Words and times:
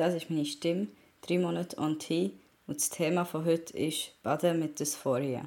Das 0.00 0.14
ist 0.14 0.30
meine 0.30 0.46
Stimme, 0.46 0.86
drei 1.20 1.38
Monate 1.38 1.76
on 1.76 1.98
T 1.98 2.30
und 2.66 2.78
das 2.78 2.88
Thema 2.88 3.26
von 3.26 3.44
heute 3.44 3.76
ist 3.76 4.14
Baden 4.22 4.58
mit 4.58 4.80
Dysphoria. 4.80 5.46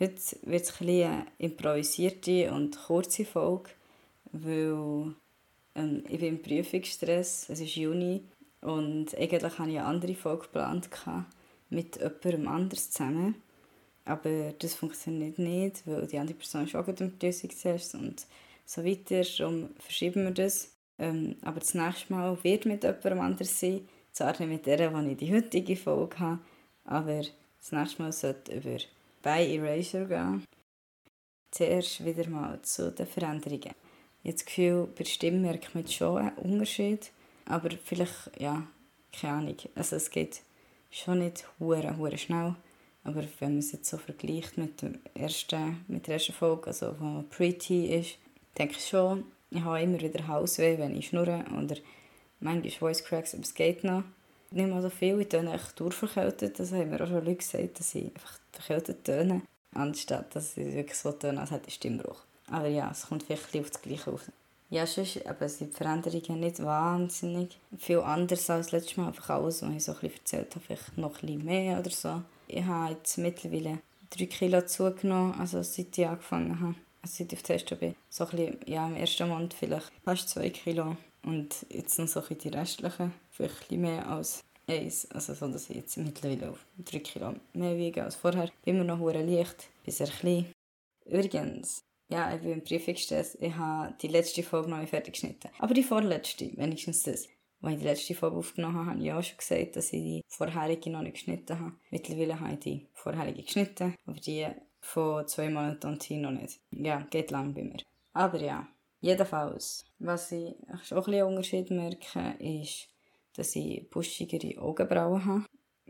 Heute 0.00 0.20
wird 0.42 0.62
es 0.64 0.80
ein 0.80 0.88
eine 0.88 1.26
improvisierte 1.38 2.52
und 2.52 2.76
kurze 2.76 3.24
Folge, 3.24 3.70
weil 4.32 5.14
ähm, 5.76 6.02
ich 6.08 6.18
bin 6.18 6.28
im 6.30 6.42
Prüfungsstress, 6.42 7.48
es 7.48 7.60
ist 7.60 7.76
Juni 7.76 8.24
und 8.62 9.16
eigentlich 9.16 9.44
hatte 9.44 9.70
ich 9.70 9.78
eine 9.78 9.84
andere 9.84 10.14
Folge 10.16 10.42
geplant 10.46 10.90
mit 11.70 11.94
jemandem 11.96 12.48
anders 12.48 12.90
zusammen. 12.90 13.36
Aber 14.04 14.54
das 14.58 14.74
funktioniert 14.74 15.38
nicht, 15.38 15.86
weil 15.86 16.08
die 16.08 16.18
andere 16.18 16.36
Person 16.36 16.64
ist 16.64 16.74
auch 16.74 16.84
gut 16.84 17.00
im 17.00 17.16
Prüfungstest 17.16 17.94
und 17.94 18.26
so 18.66 18.84
weiter. 18.84 19.22
Darum 19.38 19.68
verschieben 19.78 20.24
wir 20.24 20.32
das. 20.32 20.73
Ähm, 20.98 21.36
aber 21.42 21.60
das 21.60 21.74
nächste 21.74 22.12
Mal 22.12 22.42
wird 22.42 22.66
mit 22.66 22.84
jemandem 22.84 23.20
anders 23.20 23.58
sein. 23.58 23.88
Zwar 24.12 24.38
nicht 24.38 24.48
mit 24.48 24.66
der, 24.66 24.90
die 24.90 25.10
ich 25.10 25.16
die 25.16 25.34
heutige 25.34 25.76
Folge 25.76 26.18
habe, 26.20 26.38
aber 26.84 27.22
das 27.58 27.72
nächste 27.72 28.02
Mal 28.02 28.12
sollte 28.12 28.54
über 28.54 28.78
bei 29.22 29.56
Erasure 29.56 30.06
gehen. 30.06 30.44
Zuerst 31.50 32.04
wieder 32.04 32.28
mal 32.28 32.60
zu 32.62 32.92
den 32.92 33.06
Veränderungen. 33.06 33.74
Jetzt 34.22 34.40
das 34.40 34.46
Gefühl, 34.46 34.86
bei 34.86 35.04
der 35.04 35.10
Stimme 35.10 35.38
merkt 35.38 35.74
man 35.74 35.86
schon 35.86 36.18
einen 36.18 36.36
Unterschied, 36.36 37.10
aber 37.46 37.70
vielleicht, 37.70 38.30
ja, 38.38 38.66
keine 39.12 39.34
Ahnung. 39.34 39.56
Also 39.74 39.96
es 39.96 40.10
geht 40.10 40.42
schon 40.90 41.18
nicht 41.18 41.46
hure 41.58 41.96
hure 41.96 42.16
schnell, 42.18 42.54
aber 43.02 43.24
wenn 43.40 43.50
man 43.50 43.58
es 43.58 43.72
jetzt 43.72 43.90
so 43.90 43.98
vergleicht 43.98 44.56
mit, 44.56 44.80
dem 44.82 44.98
ersten, 45.14 45.84
mit 45.88 46.06
der 46.06 46.14
ersten 46.14 46.32
Folge, 46.32 46.68
also 46.68 46.94
wo 46.98 47.22
Pretty 47.22 47.86
ist, 47.86 48.16
denke 48.56 48.76
ich 48.76 48.86
schon, 48.86 49.24
ich 49.54 49.62
habe 49.62 49.80
immer 49.80 50.00
wieder 50.00 50.26
Hausweh, 50.26 50.78
wenn 50.78 50.96
ich 50.96 51.08
schnurre 51.08 51.44
oder 51.56 51.76
manchmal 52.40 52.70
Voice 52.70 53.04
Cracks, 53.04 53.34
aber 53.34 53.44
es 53.44 53.54
geht 53.54 53.84
noch. 53.84 54.02
Nicht 54.50 54.68
mal 54.68 54.82
so 54.82 54.90
viel, 54.90 55.20
ich 55.20 55.28
töne 55.28 55.54
echt 55.54 55.78
durchverkältet, 55.80 56.58
das 56.58 56.72
haben 56.72 56.90
mir 56.90 57.00
auch 57.00 57.08
schon 57.08 57.24
Leute 57.24 57.36
gesagt, 57.36 57.78
dass 57.78 57.94
ich 57.94 58.04
einfach 58.04 58.38
verkältet 58.52 59.04
töne, 59.04 59.42
anstatt 59.72 60.34
dass 60.36 60.56
ich 60.56 60.74
wirklich 60.74 60.98
so 60.98 61.12
töne, 61.12 61.40
als 61.40 61.50
hätte 61.50 61.68
ich 61.68 61.74
Stimmbruch. 61.74 62.22
Aber 62.50 62.68
ja, 62.68 62.90
es 62.90 63.06
kommt 63.08 63.22
vielleicht 63.22 63.56
auf 63.56 63.70
das 63.70 63.82
Gleiche 63.82 64.12
auf. 64.12 64.22
Ja, 64.70 64.86
sonst 64.86 65.24
aber 65.26 65.48
sind 65.48 65.72
die 65.72 65.76
Veränderungen 65.76 66.40
nicht 66.40 66.62
wahnsinnig 66.62 67.58
viel 67.78 68.00
anders 68.00 68.48
als 68.50 68.72
letztes 68.72 68.96
Mal. 68.96 69.08
Einfach 69.08 69.30
alles, 69.30 69.62
was 69.62 69.70
ich 69.70 69.84
so 69.84 69.92
ein 69.92 69.98
bisschen 70.00 70.18
erzählt 70.18 70.54
habe, 70.54 70.64
vielleicht 70.64 70.98
noch 70.98 71.14
ein 71.14 71.20
bisschen 71.20 71.44
mehr 71.44 71.78
oder 71.78 71.90
so. 71.90 72.22
Ich 72.48 72.64
habe 72.64 72.94
jetzt 72.94 73.18
mittlerweile 73.18 73.78
drei 74.10 74.26
Kilo 74.26 74.62
zugenommen, 74.62 75.34
also 75.38 75.62
seit 75.62 75.96
ich 75.96 76.06
angefangen 76.06 76.60
habe. 76.60 76.74
Also 77.04 77.16
seit 77.18 77.34
ich 77.34 77.38
auf 77.38 77.42
Test 77.42 77.80
bin. 77.80 77.94
So 78.08 78.24
ein 78.24 78.30
bisschen, 78.30 78.60
ja, 78.66 78.86
im 78.86 78.96
ersten 78.96 79.28
Monat 79.28 79.52
vielleicht 79.52 79.92
fast 80.04 80.30
zwei 80.30 80.48
Kilo. 80.48 80.96
Und 81.22 81.66
jetzt 81.68 81.98
noch 81.98 82.08
so 82.08 82.20
ein 82.20 82.38
die 82.38 82.48
restlichen, 82.48 83.12
vielleicht 83.30 83.56
ein 83.56 83.58
bisschen 83.60 83.80
mehr 83.82 84.08
als 84.08 84.42
eins. 84.66 85.10
Also 85.10 85.34
so, 85.34 85.46
dass 85.48 85.68
ich 85.68 85.76
jetzt 85.76 85.98
mittlerweile 85.98 86.52
auf 86.52 86.64
drei 86.78 87.00
Kilo 87.00 87.34
mehr 87.52 87.76
wiege 87.76 88.02
als 88.02 88.14
vorher. 88.14 88.50
Bin 88.64 88.76
immer 88.76 88.84
noch 88.84 89.00
hure 89.00 89.22
leicht, 89.22 89.68
bin 89.84 89.92
sehr 89.92 90.06
klein. 90.06 90.46
Übrigens, 91.04 91.82
ja, 92.08 92.34
ich 92.34 92.40
bin 92.40 92.52
im 92.52 92.64
Prüfungsstress. 92.64 93.36
Ich 93.38 93.54
habe 93.54 93.94
die 94.00 94.08
letzte 94.08 94.42
Folge 94.42 94.70
noch 94.70 94.78
nicht 94.78 94.88
fertig 94.88 95.12
geschnitten. 95.12 95.50
Aber 95.58 95.74
die 95.74 95.82
vorletzte, 95.82 96.56
wenigstens 96.56 97.02
das. 97.02 97.28
Als 97.60 97.74
ich 97.74 97.80
die 97.80 97.84
letzte 97.84 98.14
Folge 98.14 98.38
aufgenommen 98.38 98.78
habe, 98.78 98.90
habe 98.92 99.02
ich 99.02 99.12
auch 99.12 99.22
schon 99.22 99.36
gesagt, 99.36 99.76
dass 99.76 99.92
ich 99.92 100.00
die 100.00 100.22
vorherige 100.26 100.88
noch 100.88 101.02
nicht 101.02 101.14
geschnitten 101.14 101.60
habe. 101.60 101.72
Mittlerweile 101.90 102.40
habe 102.40 102.54
ich 102.54 102.60
die 102.60 102.86
vorherige 102.94 103.42
geschnitten, 103.42 103.94
aber 104.06 104.20
die 104.20 104.46
von 104.84 105.26
zwei 105.26 105.48
Monaten 105.48 105.86
und 105.86 106.10
noch 106.10 106.30
nicht. 106.30 106.60
Ja, 106.70 107.00
geht 107.10 107.30
lang 107.30 107.54
bei 107.54 107.62
mir. 107.62 107.80
Aber 108.12 108.38
ja, 108.38 108.68
jedenfalls, 109.00 109.84
was 109.98 110.30
ich 110.32 110.54
auch 110.92 111.08
ein 111.08 111.22
Unterschied 111.22 111.70
merke, 111.70 112.34
ist, 112.38 112.88
dass 113.34 113.56
ich 113.56 113.88
buschigere 113.90 114.60
Augenbrauen 114.60 115.24
habe. 115.24 115.44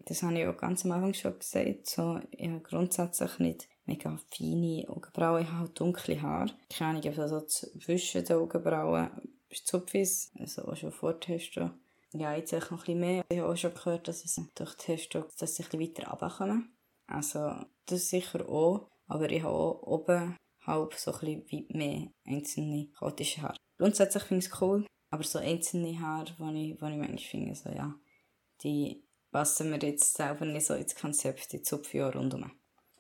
Das 0.06 0.22
habe 0.22 0.38
ich 0.38 0.46
auch 0.46 0.56
ganz 0.56 0.84
am 0.84 0.92
Anfang 0.92 1.14
schon 1.14 1.38
gesagt. 1.38 1.86
So, 1.86 2.20
ich 2.30 2.48
habe 2.48 2.60
grundsätzlich 2.60 3.38
nicht 3.38 3.68
mega 3.84 4.18
feine 4.30 4.88
Augenbrauen. 4.88 5.42
Ich 5.42 5.48
habe 5.48 5.58
halt 5.60 5.80
dunkle 5.80 6.22
Haare. 6.22 6.52
Keine 6.70 6.98
Ahnung, 6.98 7.18
also 7.18 7.40
zwischen 7.42 8.24
den 8.24 8.36
Augenbrauen 8.36 9.10
ist 9.48 9.66
Zupfis, 9.66 10.33
also 10.38 10.66
auch 10.66 10.77
schon 10.77 10.92
vor 10.92 11.18
Testo. 11.20 11.70
Ja, 12.12 12.34
jetzt 12.34 12.52
noch 12.52 12.70
ein 12.70 12.77
bisschen 12.78 13.00
mehr. 13.00 13.24
Ich 13.28 13.38
habe 13.38 13.50
auch 13.50 13.56
schon 13.56 13.74
gehört, 13.74 14.06
dass 14.06 14.24
es 14.24 14.40
durch 14.54 14.74
Testo, 14.77 15.24
dass 15.38 15.56
sie 15.56 15.64
ein 15.64 15.68
bisschen 15.68 15.80
weiter 15.80 16.10
runterkommen. 16.10 16.73
Also, 17.06 17.54
das 17.86 18.08
sicher 18.08 18.48
auch. 18.48 18.90
Aber 19.06 19.30
ich 19.30 19.42
habe 19.42 19.54
auch 19.54 19.82
oben 19.82 20.36
halb 20.66 20.94
so 20.94 21.12
ein 21.12 21.44
bisschen 21.44 21.66
mehr 21.70 22.08
einzelne 22.24 22.88
chaotische 22.98 23.42
Haare. 23.42 23.56
Grundsätzlich 23.76 24.22
finde 24.22 24.44
ich 24.44 24.52
es 24.52 24.60
cool, 24.62 24.86
aber 25.10 25.24
so 25.24 25.38
einzelne 25.38 26.00
Haare, 26.00 26.34
die 26.38 26.70
ich, 26.70 26.78
die 26.78 26.84
ich 26.84 26.96
manchmal 26.96 27.18
finde, 27.18 27.54
so, 27.54 27.70
ja, 27.70 27.94
die 28.62 29.04
passen 29.30 29.70
mir 29.70 29.78
jetzt 29.80 30.16
selber 30.16 30.44
nicht 30.44 30.66
so 30.66 30.74
ins 30.74 30.94
Konzept, 30.94 31.52
die 31.52 31.62
Zupfe 31.62 31.98
ja 31.98 32.08
rundum. 32.08 32.50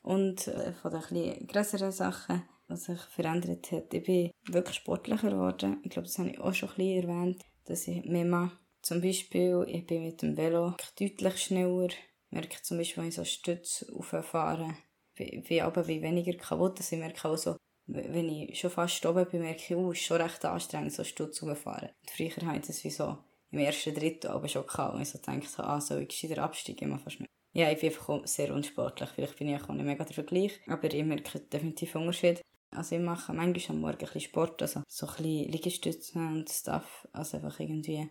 Und 0.02 0.48
äh, 0.48 0.72
von 0.74 0.90
den 0.90 1.00
etwas 1.00 1.46
grösseren 1.46 1.92
Sachen, 1.92 2.42
was 2.68 2.84
sich 2.84 3.00
verändert 3.00 3.70
hat, 3.72 3.94
ich 3.94 4.04
bin 4.04 4.30
wirklich 4.48 4.76
sportlicher 4.76 5.30
geworden. 5.30 5.80
Ich 5.82 5.90
glaube, 5.90 6.08
das 6.08 6.18
habe 6.18 6.30
ich 6.30 6.40
auch 6.40 6.52
schon 6.52 6.70
ein 6.70 6.76
bisschen 6.76 7.08
erwähnt, 7.08 7.42
dass 7.64 7.88
ich 7.88 8.04
mehr 8.04 8.24
mache. 8.24 8.58
Zum 8.82 9.00
Beispiel, 9.00 9.64
ich 9.68 9.86
bin 9.86 10.02
mit 10.02 10.20
dem 10.20 10.36
Velo 10.36 10.74
deutlich 11.00 11.38
schneller. 11.38 11.88
Merke 12.34 12.60
zum 12.62 12.78
Beispiel, 12.78 13.02
wenn 13.02 13.08
ich 13.08 13.14
so 13.14 13.24
Stütze 13.24 13.86
auffahre, 13.94 14.76
wie, 15.16 15.62
aber 15.62 15.86
wie 15.86 16.02
weniger 16.02 16.34
kaputt. 16.34 16.78
Also 16.78 16.96
ich 16.96 17.00
merke 17.00 17.28
auch 17.28 17.36
so, 17.36 17.56
wenn 17.86 18.28
ich 18.28 18.58
schon 18.58 18.70
fast 18.70 19.06
oben 19.06 19.26
bin, 19.30 19.42
merke 19.42 19.62
ich, 19.62 19.76
oh, 19.76 19.92
ist 19.92 20.02
schon 20.02 20.20
recht 20.20 20.44
anstrengend, 20.44 20.92
so 20.92 21.04
Stutz 21.04 21.38
fahren. 21.38 21.90
früher 22.10 22.30
hatte 22.30 22.58
ich 22.60 22.66
das 22.66 22.84
wie 22.84 22.90
so 22.90 23.18
im 23.50 23.60
ersten 23.60 23.94
Drittel 23.94 24.30
aber 24.30 24.48
schon 24.48 24.66
gehabt, 24.66 24.94
und 24.94 25.02
ich 25.02 25.10
so 25.10 25.18
dachte, 25.18 25.64
ah, 25.64 25.80
so, 25.80 25.96
ich 25.98 26.08
gescheiter 26.08 26.42
absteigen, 26.42 26.88
immer 26.88 26.98
fast 26.98 27.20
nicht. 27.20 27.30
Ja, 27.52 27.70
ich 27.70 27.78
bin 27.78 27.90
einfach 27.90 28.26
sehr 28.26 28.52
unsportlich, 28.52 29.10
vielleicht 29.10 29.38
bin 29.38 29.48
ich 29.48 29.62
auch 29.62 29.68
nicht 29.68 29.84
mega 29.84 30.04
der 30.04 30.14
Vergleich, 30.14 30.60
aber 30.66 30.92
ich 30.92 31.04
merke 31.04 31.38
definitiv 31.38 31.94
Unterschied. 31.94 32.42
Also 32.72 32.96
ich 32.96 33.00
mache 33.00 33.32
manchmal 33.32 33.76
am 33.76 33.80
Morgen 33.80 33.92
ein 33.92 33.98
bisschen 33.98 34.20
Sport, 34.22 34.60
also 34.60 34.82
so 34.88 35.06
ein 35.06 35.12
bisschen 35.12 35.52
Liegestützen 35.52 36.26
und 36.26 36.50
Stuff, 36.50 37.06
also 37.12 37.36
einfach 37.36 37.60
irgendwie, 37.60 38.08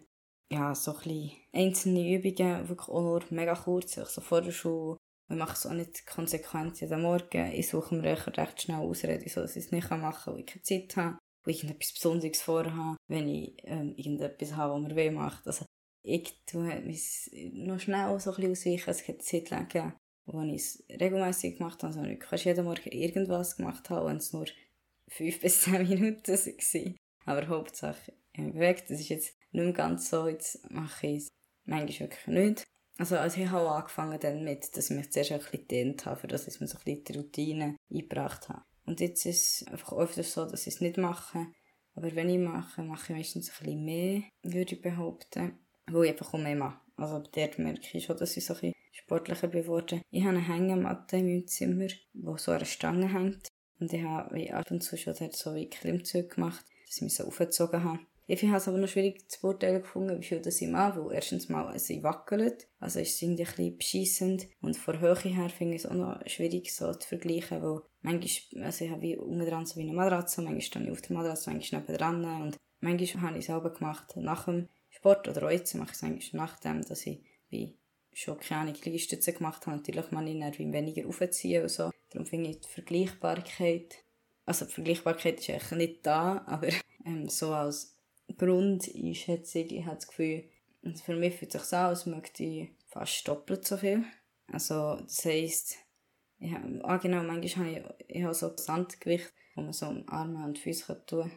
ja, 0.51 0.75
so 0.75 0.95
ein 1.05 1.31
einzelne 1.51 2.15
Übungen, 2.15 2.69
wirklich 2.69 2.89
auch 2.89 3.01
nur 3.01 3.23
mega 3.29 3.55
kurz, 3.55 3.95
so 3.95 4.21
vor 4.21 4.41
der 4.41 4.51
Schule 4.51 4.97
ich 5.29 5.39
mache 5.39 5.53
es 5.53 5.65
auch 5.65 5.73
nicht 5.73 6.05
konsequent 6.05 6.79
jeden 6.81 7.01
Morgen. 7.01 7.51
Ich 7.53 7.69
suche 7.69 7.95
mir 7.95 8.03
recht 8.03 8.61
schnell 8.61 8.77
Ausreden, 8.77 9.27
so 9.27 9.41
dass 9.41 9.55
ich 9.55 9.65
es 9.65 9.71
nicht 9.71 9.89
machen 9.89 10.01
kann, 10.01 10.33
weil 10.33 10.41
ich 10.41 10.45
keine 10.45 10.63
Zeit 10.63 10.97
habe, 10.97 11.17
weil 11.43 11.55
ich 11.55 11.63
etwas 11.63 11.93
Besonderes 11.93 12.41
vorhabe, 12.41 12.97
wenn 13.07 13.27
ich 13.29 13.55
ähm, 13.63 13.95
irgendetwas 13.95 14.55
habe, 14.55 14.73
was 14.73 14.81
mir 14.81 14.95
weh 14.95 15.11
macht. 15.11 15.47
Also, 15.47 15.65
ich 16.03 16.43
tue 16.45 16.81
mich 16.81 17.29
noch 17.53 17.79
schnell 17.79 18.19
so 18.19 18.31
ein 18.31 18.35
bisschen 18.35 18.73
ausweichen. 18.73 18.89
Es 18.89 19.07
hat 19.07 19.21
Zeit 19.21 19.49
gegeben, 19.49 19.93
wo 20.25 20.41
ich 20.41 20.55
es 20.55 20.83
regelmässig 20.89 21.57
gemacht 21.57 21.81
habe, 21.83 21.97
also 21.97 22.09
ich 22.09 22.45
jeden 22.45 22.65
Morgen 22.65 22.91
irgendwas 22.91 23.55
gemacht 23.55 23.89
habe, 23.89 24.07
wenn 24.07 24.17
es 24.17 24.33
nur 24.33 24.45
fünf 25.07 25.39
bis 25.41 25.61
zehn 25.61 25.87
Minuten 25.87 26.27
waren. 26.27 26.95
Aber 27.25 27.47
Hauptsache, 27.47 28.13
ich 28.33 28.53
bewegt. 28.53 28.89
Das 28.89 28.99
ist 28.99 29.09
jetzt 29.09 29.33
nicht 29.53 29.63
mehr 29.63 29.73
ganz 29.73 30.09
so. 30.09 30.27
Jetzt 30.27 30.69
mache 30.71 31.07
ich 31.07 31.23
es 31.23 31.27
manchmal 31.65 32.09
wirklich 32.09 32.27
nicht. 32.27 32.63
Also, 32.97 33.17
also 33.17 33.41
ich 33.41 33.49
habe 33.49 33.69
angefangen 33.69 34.19
dann 34.19 34.43
mit, 34.43 34.75
dass 34.77 34.89
ich 34.89 34.95
mich 34.95 35.11
zuerst 35.11 35.31
ein 35.31 35.39
bisschen 35.39 35.61
gedehnt 35.61 36.05
habe, 36.05 36.19
für 36.19 36.27
das 36.27 36.47
ich 36.47 36.59
mir 36.59 36.67
so 36.67 36.77
ein 36.77 36.83
bisschen 36.83 37.03
die 37.03 37.17
Routine 37.17 37.75
eingebracht 37.91 38.49
habe. 38.49 38.63
Und 38.85 38.99
jetzt 38.99 39.25
ist 39.25 39.61
es 39.61 39.67
einfach 39.67 39.93
öfter 39.93 40.23
so, 40.23 40.45
dass 40.45 40.67
ich 40.67 40.75
es 40.75 40.81
nicht 40.81 40.97
mache. 40.97 41.47
Aber 41.95 42.13
wenn 42.15 42.29
ich 42.29 42.39
mache, 42.39 42.83
mache 42.83 43.13
ich 43.13 43.17
meistens 43.17 43.49
ein 43.49 43.65
bisschen 43.65 43.85
mehr, 43.85 44.23
würde 44.43 44.75
ich 44.75 44.81
behaupten, 44.81 45.57
weil 45.87 46.05
ich 46.05 46.11
einfach 46.11 46.33
auch 46.33 46.39
mehr 46.39 46.55
mache. 46.55 46.79
Also 46.95 47.19
dort 47.19 47.59
merke 47.59 47.97
ich 47.97 48.05
schon, 48.05 48.17
dass 48.17 48.37
ich 48.37 48.45
so 48.45 48.53
ein 48.53 48.59
bisschen 48.59 48.75
sportlicher 48.91 49.47
geworden 49.47 50.01
Ich 50.11 50.23
habe 50.23 50.37
eine 50.37 50.47
Hängematte 50.47 51.17
in 51.17 51.25
meinem 51.27 51.47
Zimmer, 51.47 51.87
die 51.87 52.37
so 52.37 52.51
an 52.51 52.57
einer 52.57 52.65
Stange 52.65 53.11
hängt. 53.11 53.47
Und 53.79 53.91
ich 53.91 54.03
habe 54.03 54.53
ab 54.53 54.69
und 54.69 54.81
zu 54.81 54.97
schon 54.97 55.15
dort 55.17 55.35
so 55.35 55.55
wie 55.55 55.69
Klimmzüge 55.69 56.27
gemacht, 56.27 56.65
dass 56.85 56.97
ich 56.97 57.01
mich 57.01 57.15
so 57.15 57.25
aufgezogen 57.25 57.83
habe. 57.83 57.99
Ich 58.25 58.41
habe 58.43 58.55
es 58.55 58.67
aber 58.67 58.77
noch 58.77 58.87
schwierig 58.87 59.29
zu 59.29 59.41
beurteilen 59.41 59.81
gefunden, 59.81 60.19
wie 60.19 60.25
viel 60.25 60.39
das 60.39 60.61
ich 60.61 60.69
mache, 60.69 61.03
weil 61.03 61.15
erstens 61.15 61.49
mal 61.49 61.77
sie 61.77 62.03
wackelt, 62.03 62.67
also 62.79 62.99
ist 62.99 63.15
es 63.15 63.21
irgendwie 63.21 63.43
ein 63.43 63.47
bisschen 63.47 63.77
bescheissend 63.77 64.47
und 64.61 64.77
von 64.77 64.99
Höhe 64.99 65.15
her 65.15 65.49
finde 65.49 65.75
ich 65.75 65.83
es 65.83 65.89
auch 65.89 65.95
noch 65.95 66.25
schwierig 66.27 66.73
so 66.73 66.93
zu 66.93 67.07
vergleichen, 67.07 67.61
weil 67.61 67.81
manchmal, 68.01 68.63
also 68.63 68.85
ich 68.85 68.91
habe 68.91 69.01
wie 69.01 69.17
unten 69.17 69.45
dran 69.45 69.65
so 69.65 69.75
wie 69.77 69.83
eine 69.83 69.93
Matratze, 69.93 70.41
manchmal 70.41 70.61
stehe 70.61 70.85
ich 70.85 70.91
auf 70.91 71.01
der 71.01 71.17
Matratze, 71.17 71.49
manchmal 71.49 71.81
neben 71.81 71.97
dran 71.97 72.41
und 72.41 72.57
manchmal 72.79 73.23
habe 73.23 73.37
ich 73.37 73.43
es 73.43 73.47
selber 73.47 73.73
gemacht 73.73 74.15
nach 74.15 74.45
dem 74.45 74.69
Sport 74.89 75.27
oder 75.27 75.47
auch 75.47 75.51
jetzt 75.51 75.75
mache 75.75 75.89
ich 75.91 75.97
es 75.97 76.03
eigentlich 76.03 76.33
nachdem, 76.33 76.81
dass 76.81 77.05
ich 77.05 77.19
wie 77.49 77.77
schon 78.13 78.39
keine 78.39 78.71
Liegestütze 78.71 79.33
gemacht 79.33 79.65
habe. 79.65 79.77
Natürlich 79.77 80.11
man 80.11 80.27
ich 80.27 80.39
dann 80.39 80.73
weniger 80.73 81.07
aufziehen 81.07 81.63
und 81.63 81.69
so. 81.69 81.91
Darum 82.11 82.25
finde 82.25 82.51
ich 82.51 82.61
die 82.61 82.69
Vergleichbarkeit, 82.69 83.95
also 84.45 84.65
die 84.65 84.73
Vergleichbarkeit 84.73 85.39
ist 85.39 85.49
eigentlich 85.49 85.71
nicht 85.71 86.05
da, 86.05 86.43
aber 86.45 86.67
ähm, 87.05 87.27
so 87.27 87.53
als 87.53 87.92
Grundeinschätzung. 88.37 89.69
Ich 89.69 89.85
habe 89.85 89.95
das 89.95 90.07
Gefühl, 90.07 90.43
für 91.03 91.15
mich 91.15 91.35
fühlt 91.35 91.55
es 91.55 91.69
sich 91.69 91.77
an, 91.77 91.85
als 91.85 92.05
möchte 92.05 92.43
ich 92.43 92.69
fast 92.87 93.27
doppelt 93.27 93.65
so 93.65 93.77
viel. 93.77 94.03
Also, 94.47 94.97
das 94.97 95.23
heisst, 95.25 95.77
ich 96.39 96.51
habe, 96.51 96.79
ah 96.83 96.97
genau, 96.97 97.23
manchmal 97.23 97.75
habe 97.75 97.95
ich, 98.07 98.17
ich 98.17 98.23
habe 98.23 98.33
so 98.33 98.49
das 98.49 98.67
Handgewicht, 98.67 99.31
das 99.55 99.63
man 99.63 99.73
so 99.73 99.87
um 99.87 100.03
Arme 100.09 100.45
und 100.45 100.59
Füße 100.59 101.05
tun 101.05 101.21
kann. 101.21 101.31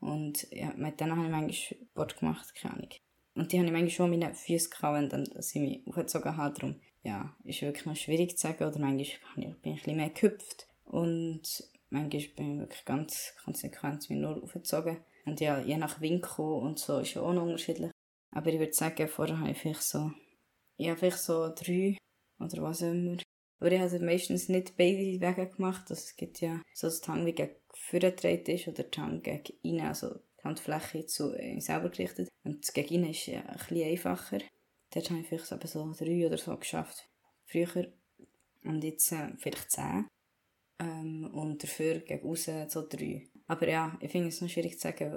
Und 0.00 0.50
ja, 0.50 0.72
mit 0.76 0.98
denen 0.98 1.12
habe 1.12 1.26
ich 1.26 1.30
manchmal 1.30 1.52
Sport 1.52 2.18
gemacht, 2.18 2.54
keine 2.54 2.74
Ahnung. 2.74 2.90
Und 3.34 3.52
die 3.52 3.58
habe 3.58 3.66
ich 3.66 3.72
manchmal 3.72 3.90
schon 3.90 4.12
an 4.12 4.18
meinen 4.18 4.34
Füßen 4.34 4.70
gehabt, 4.70 4.96
wenn 4.96 5.08
dann, 5.08 5.42
sie 5.42 5.60
mich 5.60 5.86
aufgezogen 5.86 6.36
haben. 6.36 6.54
Darum, 6.54 6.80
ja, 7.02 7.36
ist 7.44 7.62
wirklich 7.62 7.86
noch 7.86 7.96
schwierig 7.96 8.36
zu 8.36 8.48
sagen. 8.48 8.64
Oder 8.64 8.78
manchmal 8.78 8.96
bin 9.34 9.42
ich 9.42 9.48
ein 9.48 9.74
bisschen 9.74 9.96
mehr 9.96 10.10
gehüpft. 10.10 10.68
Und 10.84 11.64
manchmal 11.90 12.20
bin 12.30 12.54
ich 12.54 12.60
wirklich 12.60 12.84
ganz 12.84 13.34
konsequent 13.44 14.08
mich 14.10 14.18
nur 14.18 14.42
aufgezogen. 14.42 14.98
Und 15.26 15.40
ja, 15.40 15.60
je 15.60 15.76
nach 15.76 16.00
Winkel 16.00 16.44
und 16.44 16.78
so 16.78 16.98
ist 16.98 17.14
ja 17.14 17.22
auch 17.22 17.32
noch 17.32 17.42
unterschiedlich. 17.42 17.90
Aber 18.32 18.52
ich 18.52 18.58
würde 18.58 18.72
sagen, 18.72 19.08
vorher 19.08 19.38
habe 19.38 19.50
ich 19.50 19.58
vielleicht 19.58 19.82
so, 19.82 20.10
ja, 20.76 20.96
vielleicht 20.96 21.18
so 21.18 21.52
drei 21.54 21.96
oder 22.38 22.62
was 22.62 22.82
immer. 22.82 23.18
Aber 23.58 23.72
ich 23.72 23.80
habe 23.80 24.00
meistens 24.00 24.48
nicht 24.48 24.76
beide 24.76 25.20
Wege 25.20 25.48
gemacht. 25.48 25.82
Also 25.90 26.02
es 26.02 26.16
gibt 26.16 26.40
ja 26.40 26.62
so, 26.72 26.86
dass 26.86 27.00
die 27.02 27.08
Hand 27.08 27.26
wie 27.26 27.32
gegen 27.32 27.56
vorne 27.72 28.08
ist 28.08 28.68
oder 28.68 28.84
die 28.84 29.00
Hand 29.00 29.24
gegen 29.24 29.58
innen, 29.62 29.86
also 29.86 30.14
die 30.14 30.44
Handfläche 30.44 31.06
zu 31.06 31.34
äh, 31.34 31.60
selber 31.60 31.90
gerichtet. 31.90 32.28
Und 32.44 32.62
das 32.62 32.72
gegen 32.72 32.94
innen 32.94 33.10
ist 33.10 33.26
ja 33.26 33.42
ein 33.42 33.58
bisschen 33.58 33.90
einfacher. 33.90 34.38
Dort 34.92 35.10
habe 35.10 35.20
ich 35.20 35.26
vielleicht 35.26 35.46
so 35.46 35.56
drei 35.56 36.26
oder 36.26 36.38
so 36.38 36.56
geschafft. 36.56 37.08
Früher. 37.46 37.92
Und 38.64 38.82
jetzt 38.82 39.12
äh, 39.12 39.32
vielleicht 39.38 39.70
zehn. 39.70 40.08
Ähm, 40.78 41.30
und 41.34 41.62
dafür 41.62 42.00
gegen 42.00 42.28
außen 42.28 42.70
so 42.70 42.86
drei. 42.88 43.28
Aber 43.50 43.68
ja, 43.68 43.98
ich 43.98 44.12
finde 44.12 44.28
es 44.28 44.40
noch 44.40 44.48
schwierig 44.48 44.78
zu 44.78 44.86
sagen, 44.86 45.12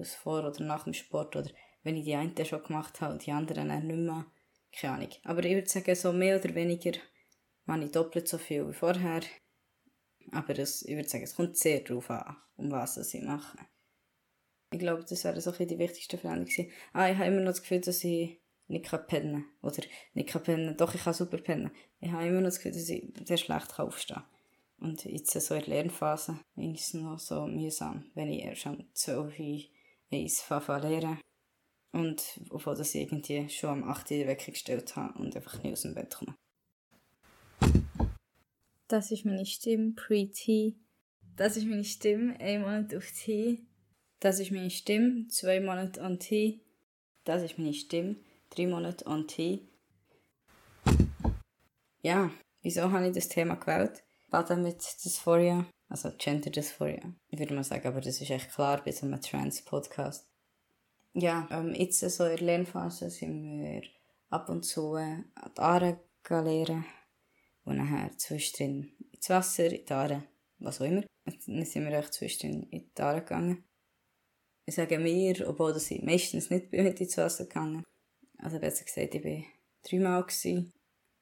es 0.00 0.12
vor 0.12 0.44
oder 0.44 0.64
nach 0.64 0.82
dem 0.82 0.94
Sport 0.94 1.36
oder 1.36 1.48
wenn 1.84 1.96
ich 1.96 2.04
die 2.04 2.16
eine 2.16 2.44
schon 2.44 2.64
gemacht 2.64 3.00
habe 3.00 3.12
und 3.12 3.24
die 3.24 3.30
anderen 3.30 3.68
dann 3.68 3.86
nicht 3.86 3.96
mehr, 3.96 4.26
keine 4.72 4.94
Ahnung. 4.94 5.10
Aber 5.22 5.44
ich 5.44 5.54
würde 5.54 5.68
sagen, 5.68 5.94
so 5.94 6.12
mehr 6.12 6.40
oder 6.40 6.52
weniger 6.56 6.98
mache 7.66 7.84
ich 7.84 7.92
doppelt 7.92 8.26
so 8.26 8.36
viel 8.36 8.68
wie 8.68 8.72
vorher. 8.72 9.20
Aber 10.32 10.54
das, 10.54 10.82
ich 10.82 10.96
würde 10.96 11.08
sagen, 11.08 11.22
es 11.22 11.36
kommt 11.36 11.56
sehr 11.56 11.78
darauf 11.82 12.10
an, 12.10 12.36
um 12.56 12.72
was 12.72 12.96
ich 13.14 13.22
mache. 13.22 13.56
Ich 14.72 14.80
glaube, 14.80 15.04
das 15.08 15.22
wäre 15.22 15.40
so 15.40 15.52
die 15.52 15.78
wichtigste 15.78 16.18
Veränderung 16.18 16.72
Ah, 16.92 17.08
ich 17.08 17.16
habe 17.16 17.28
immer 17.28 17.42
noch 17.42 17.52
das 17.52 17.62
Gefühl, 17.62 17.80
dass 17.80 18.02
ich 18.02 18.40
nicht 18.66 18.86
kann 18.86 19.06
pennen 19.06 19.44
Oder 19.62 19.84
nicht 20.14 20.30
kann 20.30 20.42
pennen. 20.42 20.76
Doch, 20.76 20.96
ich 20.96 21.04
kann 21.04 21.14
super 21.14 21.38
pennen. 21.38 21.70
Ich 22.00 22.10
habe 22.10 22.26
immer 22.26 22.40
noch 22.40 22.48
das 22.48 22.56
Gefühl, 22.58 22.72
dass 22.72 22.88
ich 22.88 23.04
sehr 23.24 23.36
schlecht 23.36 23.78
aufstehen 23.78 24.16
kann. 24.16 24.37
Und 24.80 25.04
jetzt 25.04 25.32
so 25.32 25.54
in 25.54 25.60
der 25.60 25.68
Lernphase 25.68 26.38
ist 26.56 26.88
es 26.88 26.94
noch 26.94 27.18
so 27.18 27.46
mühsam, 27.46 28.10
wenn 28.14 28.28
ich 28.28 28.44
erst 28.44 28.66
am 28.66 28.84
12 28.94 29.38
Uhr 29.38 29.60
eins 30.10 30.44
lernen 30.48 31.20
und 31.92 32.40
obwohl 32.50 32.76
das 32.76 32.94
irgendwie 32.94 33.48
schon 33.48 33.82
am 33.82 33.84
8 33.84 34.10
Uhr 34.12 34.26
weggestellt 34.26 34.94
habe 34.96 35.18
und 35.18 35.34
einfach 35.34 35.62
nicht 35.62 35.72
aus 35.72 35.82
dem 35.82 35.94
Bett 35.94 36.14
komme. 36.14 36.36
Das 38.86 39.10
ist 39.10 39.24
meine 39.24 39.44
Stimme 39.44 39.92
pre-T. 39.92 40.76
Das 41.36 41.56
ist 41.56 41.66
meine 41.66 41.84
Stimme, 41.84 42.38
ein 42.40 42.62
Monat 42.62 42.94
auf 42.94 43.10
T. 43.12 43.60
Das 44.20 44.40
ist 44.40 44.50
meine 44.50 44.70
Stimme, 44.70 45.28
zwei 45.28 45.60
Monate 45.60 46.02
an 46.02 46.18
T. 46.18 46.60
Das 47.24 47.42
ist 47.42 47.58
meine 47.58 47.74
Stimme, 47.74 48.16
drei 48.50 48.66
Monate 48.66 49.06
an 49.06 49.28
T. 49.28 49.68
Ja, 52.02 52.30
wieso 52.62 52.90
habe 52.90 53.08
ich 53.08 53.14
das 53.14 53.28
Thema 53.28 53.56
gewählt? 53.56 54.02
Baden 54.30 54.62
mit 54.62 54.82
Dysphoria, 55.04 55.66
also 55.88 56.10
Gender 56.18 56.50
Dysphoria. 56.50 57.14
Ich 57.28 57.38
würde 57.38 57.54
mal 57.54 57.64
sagen, 57.64 57.88
aber 57.88 58.02
das 58.02 58.20
ist 58.20 58.30
echt 58.30 58.52
klar 58.52 58.82
bei 58.84 58.92
so 58.92 59.06
einem 59.06 59.20
Trans-Podcast. 59.20 60.26
Ja, 61.14 61.48
ähm, 61.50 61.74
jetzt 61.74 62.00
so 62.00 62.24
in 62.24 62.36
der 62.36 62.46
Lernphase 62.46 63.08
sind 63.08 63.62
wir 63.62 63.82
ab 64.28 64.50
und 64.50 64.64
zu 64.64 64.92
an 64.94 65.24
die 65.56 65.60
Aare 65.60 66.00
lernen 66.28 66.84
und 67.64 67.78
nachher 67.78 68.16
zwischendrin 68.18 68.92
ins 69.12 69.30
Wasser, 69.30 69.72
in 69.72 69.86
die 69.86 69.92
Aare, 69.92 70.24
was 70.58 70.80
auch 70.80 70.84
immer. 70.84 71.04
dann 71.24 71.64
sind 71.64 71.84
wir 71.84 71.98
echt 71.98 72.12
zwischendrin 72.12 72.64
in 72.64 72.90
die 72.94 73.02
Aare 73.02 73.20
gegangen. 73.20 73.64
Ich 74.66 74.74
sage 74.74 74.98
mir, 74.98 75.48
obwohl 75.48 75.74
ich 75.74 76.02
meistens 76.02 76.50
nicht 76.50 76.70
bin, 76.70 76.84
mit 76.84 77.00
ins 77.00 77.16
Wasser 77.16 77.44
gegangen. 77.44 77.82
Also 78.36 78.58
besser 78.58 78.84
gesagt, 78.84 79.14
ich 79.14 79.24
war 79.24 79.42
dreimal 79.82 80.26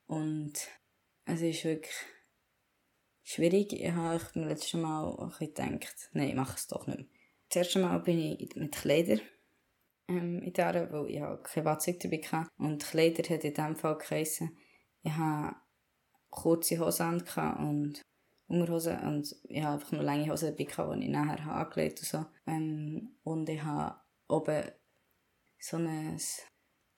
und 0.09 0.52
es 1.25 1.41
ist 1.41 1.64
wirklich 1.64 1.94
schwierig. 3.26 3.73
Ich 3.73 3.90
habe 3.90 4.20
mir 4.34 4.46
letztes 4.46 4.75
Mal 4.75 5.32
gedacht, 5.38 6.11
nein, 6.12 6.28
ich 6.28 6.34
mache 6.34 6.56
es 6.56 6.69
doch 6.69 6.87
nicht 6.87 6.99
mehr. 6.99 7.06
Das 7.49 7.56
erste 7.56 7.81
Mal 7.81 7.99
bin 7.99 8.19
ich 8.19 8.55
mit 8.56 8.75
Kleidern 8.75 9.20
ähm, 10.08 10.43
in 10.43 10.52
der, 10.52 10.90
weil 10.93 11.11
ich 11.11 11.20
halt 11.20 11.44
kein 11.44 11.64
Watzig 11.64 12.00
dabei 12.00 12.19
hatte. 12.19 12.50
Und 12.58 12.84
Kleider 12.84 13.23
hat 13.23 13.44
in 13.44 13.55
diesem 13.55 13.76
Fall 13.76 13.99
geheissen, 13.99 14.56
ich 15.02 15.12
hatte 15.12 15.56
kurze 16.31 16.78
Hosen 16.78 17.23
und 17.58 18.02
Unterhosen 18.49 18.99
und 19.00 19.37
ich 19.44 19.62
hatte 19.62 19.75
einfach 19.75 19.93
nur 19.93 20.02
lange 20.02 20.31
Hosen 20.31 20.56
dabei, 20.56 20.96
die 20.96 21.05
ich 21.05 21.11
nachher 21.11 21.44
habe 21.44 21.67
angelegt 21.67 22.00
und 22.00 22.06
so. 22.06 22.26
Ähm, 22.46 23.17
und 23.25 23.49
ich 23.49 23.62
habe 23.62 24.00
oben 24.28 24.70
so 25.58 25.76
ein 25.78 26.20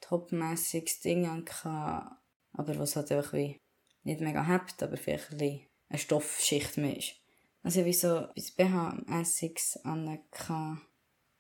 topmässiges 0.01 1.01
Ding 1.01 1.23
gehabt, 1.23 2.17
aber 2.53 2.79
was 2.79 2.97
halt 2.97 3.13
einfach 3.13 3.33
wie 3.33 3.59
nicht 4.03 4.21
mega 4.21 4.45
hebt, 4.47 4.83
aber 4.83 4.97
vielleicht 4.97 5.33
ein 5.33 5.39
bisschen 5.39 5.68
eine 5.89 5.99
Stoffschicht 5.99 6.77
mehr 6.77 6.97
ist. 6.97 7.15
Also 7.63 7.85
wie 7.85 7.93
so 7.93 8.17
ein 8.17 8.33
BH-mässiges 8.57 9.81
an 9.85 10.19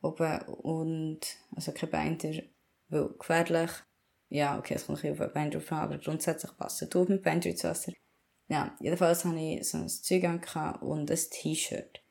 oben 0.03 0.43
und 0.43 1.21
also 1.55 1.73
kein 1.73 1.91
Binder, 1.91 2.43
weil 2.89 3.09
gefährlich. 3.19 3.71
Ja, 4.31 4.59
okay, 4.59 4.75
es 4.75 4.87
kommt 4.87 4.99
ein 4.99 5.12
bisschen 5.12 5.29
auf 5.31 5.35
ein 5.37 5.43
Binder 5.43 5.59
drauf 5.59 5.73
an, 5.73 5.79
aber 5.79 5.99
grundsätzlich 5.99 6.56
passt 6.56 6.83
es 6.83 7.09
mit 7.09 7.23
Binder 7.23 7.47
ins 7.47 7.65
Wasser. 7.65 7.93
Ja, 8.49 8.77
jedenfalls 8.81 9.25
hatte 9.25 9.39
ich 9.39 9.69
so 9.69 9.79
ein 9.79 9.89
Zeug 9.89 10.25
und 10.81 11.11
ein 11.11 11.19
T-Shirt. 11.31 12.03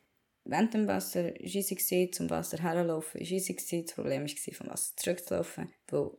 Während 0.46 0.74
dem 0.74 0.88
Wasser 0.88 1.26
war 1.26 1.42
es 1.42 1.56
easy, 1.56 2.10
zum 2.12 2.30
Wasser 2.30 2.58
herlaufen, 2.60 3.20
war 3.20 3.32
easy. 3.32 3.84
Das 3.84 3.94
Problem 3.96 4.22
war, 4.24 4.54
vom 4.54 4.70
Wasser 4.70 4.96
zurückzulaufen, 4.96 5.74
weil, 5.90 6.12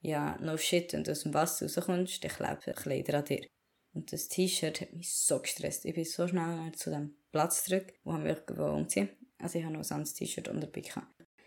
ja, 0.00 0.38
no 0.40 0.56
shit, 0.56 0.92
wenn 0.92 1.04
du 1.04 1.12
aus 1.12 1.24
dem 1.24 1.34
Wasser 1.34 1.66
rauskommst, 1.66 2.24
dann 2.24 2.30
klebt 2.30 2.76
Kleider 2.76 3.18
an 3.18 3.24
dir. 3.24 3.46
Und 3.96 4.12
das 4.12 4.28
T-Shirt 4.28 4.82
hat 4.82 4.92
mich 4.92 5.10
so 5.10 5.38
gestresst. 5.38 5.86
Ich 5.86 5.94
bin 5.94 6.04
so 6.04 6.28
schnell 6.28 6.70
zu 6.72 6.90
dem 6.90 7.16
Platz 7.32 7.64
zurück, 7.64 7.94
wo 8.04 8.12
haben 8.12 8.26
wir 8.26 8.74
umziehen. 8.74 9.08
Also 9.38 9.58
ich 9.58 9.64
habe 9.64 9.74
noch 9.74 9.90
ein 9.90 10.04
T-Shirt 10.04 10.48
und 10.48 10.60
dabei. 10.60 10.82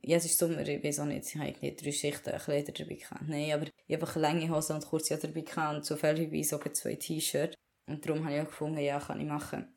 Ja, 0.02 0.18
es 0.18 0.26
ist 0.26 0.40
Sommer, 0.40 0.68
ich 0.68 0.84
weiß 0.84 1.02
auch 1.02 1.06
nicht, 1.06 1.28
ich 1.28 1.36
habe 1.36 1.50
irgendwie 1.50 1.76
drei 1.76 1.92
Schichten 1.92 2.36
Kleider 2.40 2.72
dabei. 2.72 2.98
Nein, 3.28 3.52
aber 3.52 3.66
ich 3.66 3.96
habe 3.96 4.02
einfach 4.02 4.16
lange 4.16 4.50
Hosen 4.50 4.78
und 4.78 4.86
kurze 4.88 5.16
dabei 5.18 5.42
gehabt 5.42 5.76
und 5.76 5.86
zufälligerweise 5.86 6.50
sogar 6.50 6.74
zwei 6.74 6.96
T-Shirts. 6.96 7.56
Und 7.86 8.04
darum 8.04 8.26
habe 8.26 8.36
ich 8.36 8.42
auch 8.42 8.48
gefunden, 8.48 8.80
ja, 8.80 9.00
kann 9.00 9.20
ich 9.20 9.28
machen. 9.28 9.68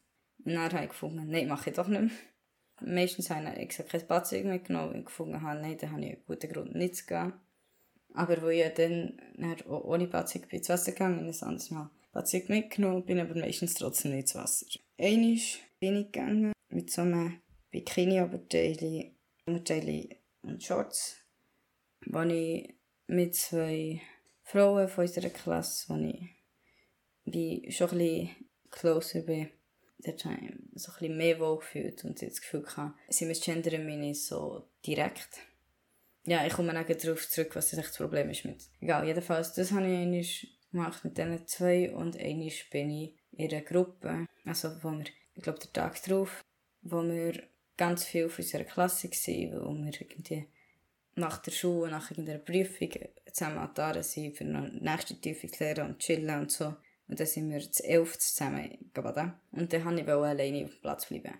Und 0.42 0.54
dann 0.54 0.72
habe 0.72 0.84
ich 0.84 0.90
gefunden, 0.90 1.28
nein, 1.28 1.48
mache 1.48 1.68
ich 1.68 1.76
doch 1.76 1.88
nicht 1.88 2.00
mehr. 2.00 2.10
Meistens 2.80 3.28
habe 3.28 3.54
ich 3.60 3.68
gesagt, 3.68 3.90
kein 3.90 4.06
Badzeug 4.06 4.46
mitgenommen 4.46 4.94
und 4.94 5.04
gefunden 5.04 5.42
habe, 5.42 5.60
nein, 5.60 5.76
dann 5.76 5.92
habe 5.92 6.00
ich 6.00 6.12
einen 6.12 6.24
guten 6.26 6.50
Grund 6.50 6.74
nicht 6.74 6.96
zu 6.96 7.04
gehen. 7.04 7.34
Aber 8.14 8.40
wo 8.40 8.48
ich 8.48 8.66
dann, 8.72 9.20
dann 9.36 9.60
ohne 9.66 10.06
Badzeug 10.06 10.50
ins 10.50 10.70
Wasser 10.70 10.92
gegangen 10.92 11.18
bin, 11.18 11.28
ein 11.28 11.42
anderes 11.42 11.70
Mal 11.70 11.90
Badzeug 12.12 12.48
mitgenommen, 12.48 13.04
bin 13.04 13.18
aber 13.18 13.34
meistens 13.34 13.74
trotzdem 13.74 14.12
nicht 14.12 14.22
ins 14.22 14.34
Wasser. 14.34 14.66
Einmal 14.98 15.38
bin 15.80 15.96
ich 15.96 16.12
gegangen 16.12 16.52
mit 16.68 16.90
so 16.90 17.02
einem 17.02 17.40
Bikini-Oberteil, 17.70 19.12
Oberteil 19.46 20.16
und 20.42 20.62
Shorts, 20.62 21.16
wo 22.06 22.20
ich 22.20 22.74
mit 23.06 23.34
zwei 23.34 24.00
Frauen 24.44 24.88
von 24.88 25.04
unserer 25.04 25.30
Klasse, 25.30 25.88
wo 25.88 25.96
ich 25.96 26.28
wie 27.24 27.70
schon 27.72 27.90
ein 27.90 27.98
bisschen 27.98 28.30
closer 28.70 29.22
bin, 29.22 29.48
dort 29.98 30.24
habe 30.24 30.34
ich 30.34 30.54
so 30.74 30.92
ein 30.92 30.98
bisschen 30.98 31.16
mehr 31.16 31.40
wohl 31.40 31.58
gefühlt 31.58 32.04
und 32.04 32.20
das 32.20 32.40
Gefühl 32.40 32.62
gehabt, 32.62 32.98
sie 33.08 33.26
mit 33.26 33.40
gendern 33.42 33.86
mich 33.86 33.96
nicht 33.96 34.26
so 34.26 34.68
direkt. 34.84 35.40
Ja, 36.24 36.46
ich 36.46 36.52
komme 36.52 36.72
dann 36.72 36.86
darauf 36.86 37.28
zurück, 37.28 37.56
was 37.56 37.70
das 37.70 37.96
Problem 37.96 38.30
ist 38.30 38.44
mit. 38.44 38.62
Egal, 38.80 39.06
jedenfalls, 39.06 39.54
das 39.54 39.72
habe 39.72 39.86
ich 39.86 39.98
einmal 39.98 40.24
gemacht 40.72 41.04
mit 41.04 41.16
diesen 41.16 41.46
zwei 41.46 41.94
und 41.94 42.18
einmal 42.18 42.50
bin 42.70 42.90
ich 42.90 43.14
in 43.32 43.50
einer 43.50 43.62
Gruppe, 43.62 44.26
also 44.44 44.70
wo 44.82 44.90
wir, 44.90 45.04
ich 45.34 45.42
glaube, 45.42 45.60
der 45.60 45.72
Tag 45.72 46.02
drauf, 46.02 46.44
wo 46.82 47.02
wir 47.02 47.42
ganz 47.76 48.04
viel 48.04 48.28
von 48.28 48.44
unserer 48.44 48.64
Klasse 48.64 49.08
gewesen, 49.08 49.52
wo 49.52 49.74
wir 49.74 50.00
irgendwie 50.00 50.46
nach 51.14 51.38
der 51.38 51.50
Schule, 51.50 51.90
nach 51.90 52.10
irgendeiner 52.10 52.38
Prüfung 52.38 52.90
zusammen 53.32 53.58
an 53.58 53.74
der 53.76 54.02
sind, 54.02 54.36
für 54.36 54.44
eine 54.44 54.68
nächste 54.80 55.20
Tiefe 55.20 55.48
lernen 55.58 55.92
und 55.92 55.98
chillen 55.98 56.40
und 56.40 56.50
so. 56.50 56.74
Und 57.08 57.20
dann 57.20 57.26
sind 57.26 57.50
wir 57.50 57.60
zu 57.70 57.84
elf 57.84 58.18
zusammen 58.18 58.90
gebaden. 58.94 59.34
Und 59.50 59.72
dann 59.72 59.84
wollte 59.84 60.00
ich 60.00 60.08
alleine 60.08 60.64
auf 60.64 60.70
dem 60.70 60.80
Platz 60.80 61.06
bleiben. 61.06 61.34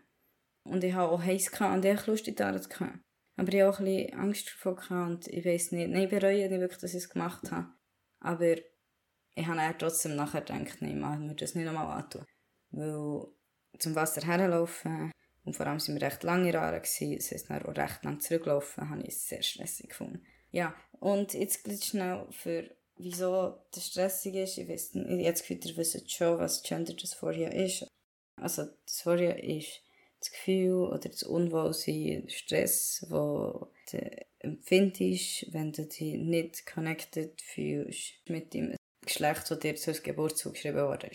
Und 0.64 0.84
ich 0.84 0.92
hatte 0.92 1.10
auch 1.10 1.22
heiß 1.22 1.50
und 1.60 1.84
ich 1.84 2.06
Lust 2.06 2.28
in 2.28 2.36
der 2.36 2.52
gehabt. 2.52 2.98
Aber 3.36 3.52
ich 3.52 3.62
hatte 3.62 3.70
auch 3.70 3.78
ein 3.78 3.84
bisschen 3.86 4.18
Angst 4.18 4.54
davor 4.62 5.06
und 5.06 5.26
ich 5.28 5.44
weiß 5.44 5.72
nicht, 5.72 5.90
nein, 5.90 6.08
bereue 6.08 6.48
nicht 6.48 6.60
wirklich, 6.60 6.80
dass 6.80 6.94
ich 6.94 7.04
es 7.04 7.08
gemacht 7.08 7.50
habe. 7.50 7.68
Aber 8.20 8.56
ich 9.34 9.46
habe 9.46 9.56
dann 9.56 9.78
trotzdem 9.78 10.16
nachher 10.16 10.42
gedacht, 10.42 10.80
nein, 10.80 10.98
ich 10.98 11.18
mir 11.28 11.34
das 11.34 11.54
nicht 11.54 11.66
nochmal 11.66 11.98
antun. 11.98 12.24
Weil 12.70 13.26
zum 13.78 13.94
Wasser 13.94 14.22
herlaufen, 14.26 15.10
und 15.44 15.56
vor 15.56 15.66
allem 15.66 15.80
sind 15.80 16.00
wir 16.00 16.06
recht 16.06 16.22
lange 16.22 16.52
Jahre 16.52 16.80
gewesen, 16.80 17.16
das 17.16 17.30
heisst, 17.30 17.50
auch 17.50 17.76
recht 17.76 18.04
lang 18.04 18.20
zurückgelaufen, 18.20 18.90
habe 18.90 19.02
ich 19.02 19.14
es 19.14 19.28
sehr 19.28 19.42
stressig 19.42 19.88
gefunden. 19.88 20.24
Ja, 20.50 20.74
und 21.00 21.34
jetzt 21.34 21.64
gleich 21.64 21.84
schnell 21.84 22.26
für, 22.30 22.70
wieso 22.96 23.58
das 23.72 23.88
stressig 23.88 24.34
ist. 24.34 24.58
Ich 24.58 24.68
weiß 24.68 24.94
nicht, 24.94 25.24
jetzt 25.24 25.42
gefühlt, 25.42 25.64
ihr 25.64 25.76
wisst 25.76 26.12
schon, 26.12 26.38
was 26.38 26.62
Gender 26.62 26.92
Dysphoria 26.92 27.48
ist. 27.48 27.86
Also, 28.36 28.66
Dysphoria 28.86 29.32
ist 29.32 29.82
das 30.20 30.30
Gefühl 30.30 30.84
oder 30.86 31.08
das 31.08 31.22
Unwohlsein, 31.22 32.28
Stress, 32.28 33.04
wo 33.08 33.72
der 33.92 34.26
empfindest, 34.38 35.52
wenn 35.52 35.72
du 35.72 35.86
dich 35.86 36.14
nicht 36.14 36.66
connected 36.66 37.40
fühlst 37.40 38.14
mit 38.28 38.54
dem 38.54 38.76
Geschlecht, 39.04 39.50
das 39.50 39.58
dir 39.58 39.76
zur 39.76 39.94
Geburt 39.94 40.36
zugeschrieben 40.36 40.86
wurde. 40.86 41.10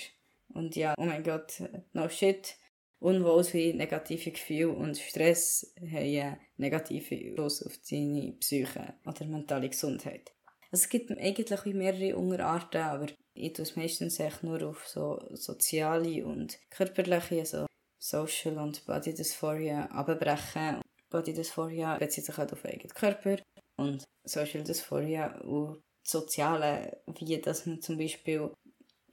Und 0.54 0.76
ja, 0.76 0.94
oh 0.98 1.06
mein 1.06 1.24
Gott, 1.24 1.62
no 1.94 2.10
shit. 2.10 2.56
Unwohlsein, 3.00 3.78
negative 3.78 4.32
Gefühle 4.32 4.70
und 4.70 4.98
Stress 4.98 5.72
haben 5.80 6.38
negative 6.58 7.16
Einfluss 7.16 7.64
auf 7.64 7.78
deine 7.90 8.34
Psyche 8.40 8.96
oder 9.06 9.26
mentale 9.26 9.70
Gesundheit. 9.70 10.32
Also 10.72 10.84
es 10.84 10.90
gibt 10.90 11.12
eigentlich 11.12 11.66
mehrere 11.76 12.18
Unterarten, 12.18 12.82
aber 12.82 13.06
ich 13.36 13.54
tue 13.54 13.64
es 13.64 13.76
meistens 13.76 14.20
echt 14.20 14.44
nur 14.44 14.64
auf 14.64 14.88
so 14.88 15.22
soziale 15.32 16.26
und 16.26 16.58
körperliche, 16.72 17.46
so 17.46 17.68
Social 18.00 18.58
und 18.58 18.84
Body 18.86 19.14
Dysphoria 19.14 19.86
abbrechen. 19.92 20.82
Body 21.10 21.34
Dysphoria 21.34 21.98
bezieht 21.98 22.26
sich 22.26 22.38
halt 22.38 22.52
auf 22.52 22.62
den 22.64 22.72
eigenen 22.72 22.94
Körper 22.94 23.38
und 23.78 24.04
Social 24.24 24.64
Dysphoria 24.64 25.40
und 25.42 25.82
soziale, 26.08 27.02
wie 27.20 27.40
dass 27.40 27.66
man 27.66 27.82
zum 27.82 27.98
Beispiel 27.98 28.52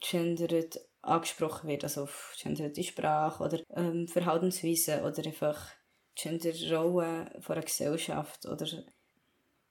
gendert 0.00 0.80
angesprochen 1.02 1.68
wird, 1.68 1.84
also 1.84 2.04
auf 2.04 2.34
genderte 2.40 2.82
Sprache 2.82 3.42
oder 3.42 3.60
ähm, 3.76 4.08
Verhaltensweisen 4.08 5.02
oder 5.02 5.24
einfach 5.24 5.70
Genderrollen 6.14 7.28
von 7.40 7.56
einer 7.56 7.64
Gesellschaft 7.64 8.46
oder 8.46 8.66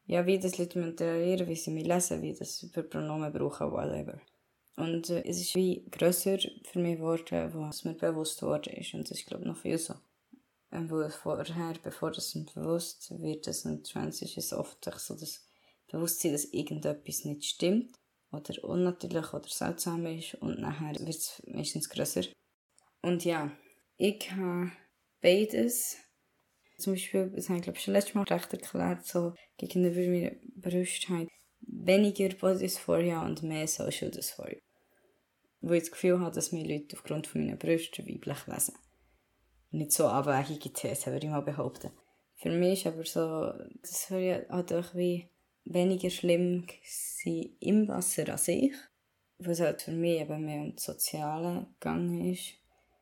ja, 0.06 0.26
wie 0.26 0.38
das 0.38 0.58
Leute 0.58 0.80
interagieren, 0.80 1.48
wie 1.48 1.56
sie 1.56 1.72
mich 1.72 1.88
lesen, 1.88 2.22
wie 2.22 2.34
das 2.34 2.68
für 2.74 2.84
Pronomen 2.84 3.32
brauchen, 3.32 3.72
whatever. 3.72 4.20
Und 4.76 5.10
äh, 5.10 5.24
es 5.26 5.40
ist 5.40 5.56
wie 5.56 5.86
grösser 5.90 6.38
für 6.64 6.80
mich 6.80 6.98
geworden, 6.98 7.52
was 7.54 7.86
mir 7.86 7.94
bewusst 7.94 8.42
geworden 8.42 8.74
ist. 8.74 8.94
Und 8.94 9.10
das 9.10 9.20
ist, 9.20 9.28
glaube 9.28 9.44
ich, 9.44 9.48
noch 9.48 9.58
viel 9.58 9.78
so. 9.78 9.94
Ähm, 10.74 10.90
weil 10.92 11.10
vorher, 11.10 11.76
bevor 11.82 12.12
das 12.12 12.34
bewusst 12.34 13.18
wird, 13.22 13.48
dass 13.48 13.64
ein 13.64 13.84
Trans 13.84 14.22
ist, 14.22 14.38
ist 14.38 14.52
es 14.52 14.54
oft 14.54 14.84
so 14.84 15.16
das 15.16 15.48
Bewusstsein, 15.94 16.32
dass 16.32 16.46
irgendetwas 16.46 17.24
nicht 17.24 17.46
stimmt 17.46 17.96
oder 18.32 18.64
unnatürlich 18.64 19.32
oder 19.32 19.48
seltsam 19.48 20.06
ist 20.08 20.36
und 20.36 20.60
nachher 20.60 21.00
wird 21.00 21.10
es 21.10 21.42
meistens 21.46 21.88
grösser. 21.88 22.24
Und 23.02 23.24
ja, 23.24 23.52
ich 23.98 24.32
habe 24.32 24.72
beides. 25.22 25.98
Zum 26.80 26.94
Beispiel, 26.94 27.32
das 27.36 27.48
habe 27.48 27.60
ich 27.60 27.64
glaube 27.64 27.80
schon 27.80 27.94
letztes 27.94 28.16
Mal 28.16 28.24
recht 28.24 28.52
erklärt, 28.52 29.06
so 29.06 29.36
gegenüber 29.58 30.02
meiner 30.02 30.36
Brüstheit 30.56 31.30
weniger 31.62 32.30
Bodysphoria 32.30 33.24
und 33.24 33.44
mehr 33.44 33.68
Social 33.68 34.10
Dysphoria. 34.10 34.60
Wo 35.62 35.74
ich 35.74 35.84
das 35.84 35.92
Gefühl 35.92 36.20
habe, 36.20 36.34
dass 36.34 36.52
mir 36.52 36.66
Leute 36.66 36.98
aufgrund 36.98 37.28
von 37.28 37.46
meiner 37.46 37.56
Brüste 37.56 38.06
weiblich 38.06 38.48
lesen. 38.48 38.76
Nicht 39.72 39.92
so 39.92 40.08
abwägige 40.08 40.74
These, 40.74 41.12
würde 41.12 41.28
ich 41.28 41.32
mal 41.32 41.42
behaupten. 41.42 41.92
Für 42.36 42.50
mich 42.50 42.86
ist 42.86 42.88
aber 42.88 43.06
so, 43.06 43.54
das 43.82 44.10
halt 44.10 44.74
auch 44.74 44.96
wie 44.96 45.30
weniger 45.66 46.10
schlimm 46.10 46.66
im 47.60 47.88
Wasser 47.88 48.30
an 48.30 48.38
sich. 48.38 48.74
Was 49.40 49.60
halt 49.60 49.82
für 49.82 49.92
mich 49.92 50.22
eben 50.22 50.46
mehr 50.46 50.62
um 50.62 50.76
das 50.76 50.86
Soziale 50.86 51.68
gegangen 51.80 52.32
ist. 52.32 52.54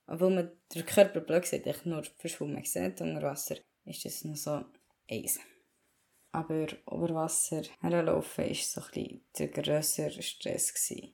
Obwohl 0.07 0.31
man 0.31 0.51
den 0.73 0.85
Körper 0.85 1.19
blöd 1.19 1.45
sieht, 1.45 1.85
nur 1.85 2.03
verschwommen 2.17 2.63
sieht 2.63 2.99
unter 3.01 3.21
Wasser, 3.21 3.57
ist 3.85 4.05
das 4.05 4.23
noch 4.25 4.35
so 4.35 4.65
eins. 5.09 5.39
Aber 6.31 6.67
über 6.71 7.13
Wasser 7.13 7.63
herlaufen 7.81 8.47
war 8.47 8.55
so 8.55 8.81
ein 8.95 9.21
der 9.37 9.47
grössere 9.49 10.21
Stress. 10.21 10.73
Gewesen. 10.73 11.13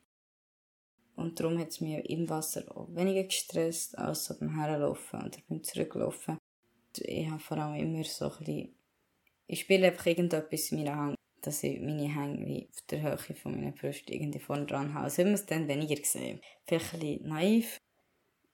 Und 1.16 1.40
darum 1.40 1.58
hat 1.58 1.70
es 1.70 1.82
mich 1.82 2.08
im 2.10 2.30
Wasser 2.30 2.64
auch 2.76 2.94
weniger 2.96 3.24
gestresst 3.24 3.98
als 3.98 4.26
so 4.26 4.38
beim 4.40 4.56
Herlaufen 4.56 5.20
oder 5.20 5.38
beim 5.50 5.64
Zurücklaufen. 5.64 6.38
Ich 7.00 7.28
habe 7.28 7.40
vor 7.40 7.58
allem 7.58 7.76
immer 7.76 8.04
so 8.04 8.26
ein 8.26 8.38
bisschen... 8.38 8.76
Ich 9.48 9.62
spiele 9.62 9.88
einfach 9.88 10.06
irgendetwas 10.06 10.72
in 10.72 10.78
meiner 10.78 10.96
Hand, 10.96 11.16
dass 11.42 11.64
ich 11.64 11.80
meine 11.80 12.14
Hänge 12.14 12.46
wie 12.46 12.70
auf 12.70 12.82
der 12.90 13.02
Höhe 13.02 13.36
von 13.36 13.56
meiner 13.56 13.72
Brust 13.72 14.10
irgendwie 14.10 14.40
vorne 14.40 14.66
dran 14.66 14.94
habe. 14.94 15.06
Also 15.06 15.22
immer 15.22 15.34
es 15.34 15.46
dann 15.46 15.68
weniger 15.68 15.96
gesehen. 15.96 16.42
Vielleicht 16.66 16.94
ein 16.94 17.00
bisschen 17.00 17.28
naiv. 17.28 17.78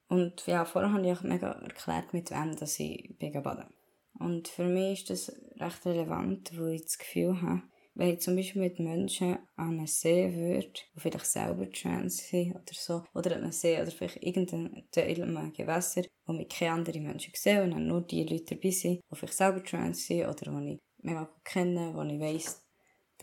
Und 0.10 0.46
ja, 0.46 0.66
vorher 0.66 0.92
habe 0.92 1.06
ich 1.06 1.18
auch 1.18 1.24
mega 1.24 1.52
erklärt, 1.52 2.14
mit 2.14 2.30
wem 2.32 2.56
dass 2.56 2.80
ich 2.80 3.16
baden 3.20 3.74
und 4.20 4.48
für 4.48 4.64
mich 4.66 5.02
ist 5.02 5.10
das 5.10 5.36
recht 5.60 5.86
relevant, 5.86 6.58
wo 6.58 6.68
ich 6.68 6.84
das 6.84 6.98
Gefühl 6.98 7.42
habe, 7.42 7.64
wenn 7.96 8.10
ich 8.10 8.22
zum 8.22 8.36
Beispiel 8.36 8.62
mit 8.62 8.80
Menschen 8.80 9.38
an 9.56 9.78
einen 9.78 9.88
See 9.88 10.34
würde, 10.34 10.72
die 10.96 11.00
vielleicht 11.00 11.26
selber 11.28 11.70
trans 11.70 12.18
sind 12.30 12.56
oder 12.56 12.74
so, 12.74 13.04
oder 13.14 13.36
an 13.36 13.44
einen 13.44 13.52
See 13.52 13.80
oder 13.80 13.92
vielleicht 13.92 14.24
irgendein 14.24 14.88
Teil 14.92 15.22
einem 15.22 15.54
Gewässer, 15.54 16.04
wo 16.26 16.34
mich 16.34 16.50
keine 16.50 16.72
anderen 16.72 17.04
Menschen 17.04 17.34
sehen 17.36 17.72
und 17.72 17.88
nur 17.88 18.02
die 18.02 18.24
Leute 18.24 18.56
dabei 18.56 18.72
sind, 18.72 19.02
die 19.12 19.16
vielleicht 19.16 19.38
selber 19.38 19.64
trans 19.64 20.06
sind 20.06 20.26
oder 20.26 20.60
die 20.60 20.74
ich 20.74 20.80
mega 21.04 21.24
gut 21.26 21.46
kenne, 21.46 21.94
wo 21.94 22.02
ich 22.02 22.20
weiss, 22.20 22.63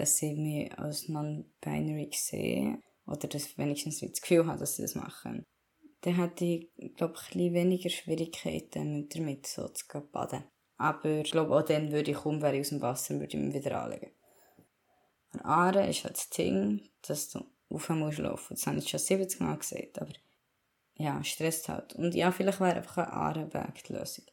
dass 0.01 0.17
sie 0.17 0.35
mich 0.35 0.77
als 0.79 1.09
non-binary 1.09 2.11
sehen 2.13 2.83
oder 3.07 3.29
dass 3.29 3.59
wenigstens 3.59 4.01
das 4.01 4.21
Gefühl 4.21 4.47
haben, 4.47 4.59
dass 4.59 4.77
sie 4.77 4.83
das 4.83 4.95
machen. 4.95 5.45
Dann 6.01 6.15
hätte 6.15 6.45
ich, 6.47 6.95
glaube 6.97 7.15
ich, 7.21 7.35
ein 7.35 7.53
weniger 7.53 7.91
Schwierigkeiten 7.91 9.09
damit, 9.11 9.47
so 9.47 9.69
zu 9.69 9.85
baden. 10.11 10.45
Aber 10.79 11.21
ich 11.21 11.31
glaube, 11.31 11.55
auch 11.55 11.63
dann 11.63 11.93
würde 11.93 12.13
ich 12.13 12.17
kaum 12.17 12.41
wäre 12.41 12.55
ich 12.55 12.63
aus 12.63 12.69
dem 12.71 12.81
Wasser 12.81 13.21
würde 13.21 13.37
ich 13.37 13.43
mich 13.43 13.55
wieder 13.55 13.83
anlegen. 13.83 14.13
An 15.33 15.41
Aare 15.43 15.87
ist 15.87 16.05
halt 16.05 16.17
das 16.17 16.31
Ding, 16.31 16.89
dass 17.03 17.29
du 17.29 17.45
rauf 17.71 17.91
musst 17.91 18.19
laufen. 18.19 18.55
Das 18.55 18.67
habe 18.67 18.79
ich 18.79 18.89
schon 18.89 18.99
70 18.99 19.41
Mal 19.41 19.59
gesagt, 19.59 20.01
aber 20.01 20.13
ja, 20.95 21.23
stresst 21.23 21.69
halt. 21.69 21.95
Und 21.95 22.15
ja, 22.15 22.33
vielleicht 22.33 22.61
wäre 22.61 22.75
einfach 22.77 22.97
ein 22.97 23.13
Aarenweg 23.13 23.85
die 23.85 23.93
Lösung. 23.93 24.25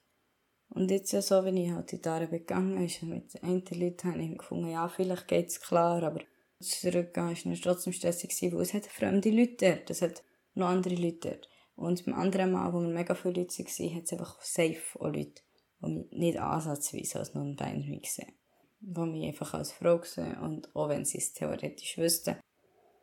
Und 0.69 0.91
jetzt 0.91 1.12
ja 1.12 1.21
so, 1.21 1.43
wenn 1.43 1.57
ich 1.57 1.71
halt 1.71 1.93
in 1.93 2.01
die 2.01 2.09
Aare 2.09 2.27
gegangen 2.27 2.83
ist, 2.83 3.01
mit 3.03 3.41
einen 3.41 3.63
Leuten 3.71 4.12
habe 4.12 4.21
ich 4.21 4.38
gefunden, 4.38 4.69
ja, 4.69 4.88
vielleicht 4.89 5.27
geht 5.27 5.47
es 5.47 5.62
klar, 5.62 6.03
aber 6.03 6.21
zurückgehen 6.59 7.31
ist 7.31 7.45
dann 7.45 7.55
trotzdem 7.55 7.93
stressig 7.93 8.31
weil 8.51 8.62
es 8.62 8.74
hat 8.74 8.86
fremde 8.86 9.29
Leute 9.29 9.55
dort, 9.59 9.89
es 9.89 10.01
hat 10.01 10.24
noch 10.55 10.67
andere 10.67 10.95
Leute 10.95 11.29
dort. 11.29 11.50
Und 11.75 12.05
beim 12.05 12.15
anderen 12.15 12.51
Mal, 12.51 12.74
wo 12.74 12.81
wir 12.81 12.89
mega 12.89 13.15
viele 13.15 13.41
Leute 13.41 13.57
waren, 13.57 13.95
hat 13.95 14.03
es 14.03 14.13
einfach 14.13 14.41
safe 14.41 15.00
auch 15.00 15.05
Leute 15.05 15.41
die 15.81 15.89
mich 15.89 16.12
nicht 16.12 16.39
ansatzweise 16.39 17.19
als 17.19 17.33
non-binary 17.33 18.01
sehen. 18.05 18.33
Die 18.79 19.01
mich 19.01 19.27
einfach 19.27 19.53
als 19.53 19.71
Frau 19.71 20.01
sehen 20.03 20.38
und 20.39 20.75
auch 20.75 20.89
wenn 20.89 21.05
sie 21.05 21.17
es 21.17 21.33
theoretisch 21.33 21.97
wüssten. 21.97 22.38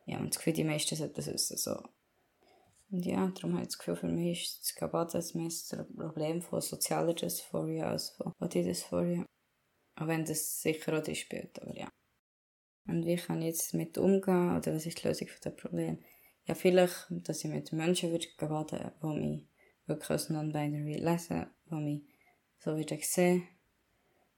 Ja, 0.06 0.18
und 0.18 0.28
das 0.28 0.38
Gefühl, 0.38 0.52
die 0.52 0.64
meisten 0.64 0.97
sollten 0.97 1.14
das 1.14 1.26
wissen. 1.26 1.56
So. 1.56 1.83
Und 2.94 3.04
ja, 3.06 3.26
darum 3.34 3.54
habe 3.54 3.62
ich 3.62 3.70
das 3.70 3.78
Gefühl, 3.78 3.96
für 3.96 4.06
mich 4.06 4.44
ist 4.44 4.78
das 4.80 5.12
das 5.12 5.34
meiste 5.34 5.82
Problem 5.82 6.40
von 6.40 6.60
sozialer 6.60 7.12
Dysphoria 7.12 7.90
als 7.90 8.10
von 8.10 8.32
Body 8.38 8.62
Dysphoria. 8.62 9.26
Auch 9.96 10.06
wenn 10.06 10.24
das 10.24 10.62
sicher 10.62 10.96
auch 10.96 11.02
drin 11.02 11.16
spielt, 11.16 11.60
aber 11.60 11.76
ja. 11.76 11.88
Und 12.86 13.04
wie 13.04 13.16
kann 13.16 13.42
ich 13.42 13.48
jetzt 13.48 13.72
damit 13.72 13.98
umgehen, 13.98 14.56
oder 14.56 14.72
was 14.72 14.86
ist 14.86 15.02
die 15.02 15.08
Lösung 15.08 15.26
für 15.26 15.40
das 15.40 15.56
Problem? 15.56 16.04
Ja, 16.46 16.54
vielleicht, 16.54 17.06
dass 17.10 17.44
ich 17.44 17.50
mit 17.50 17.72
Menschen 17.72 18.12
würde 18.12 18.28
baden, 18.38 18.92
die 19.02 19.06
mich 19.06 19.48
wirklich 19.86 20.10
als 20.10 20.30
non-binary 20.30 20.98
lesen, 20.98 21.46
die 21.68 21.74
mich 21.74 22.02
so 22.60 22.76
ich 22.76 23.10
sehen, 23.10 23.42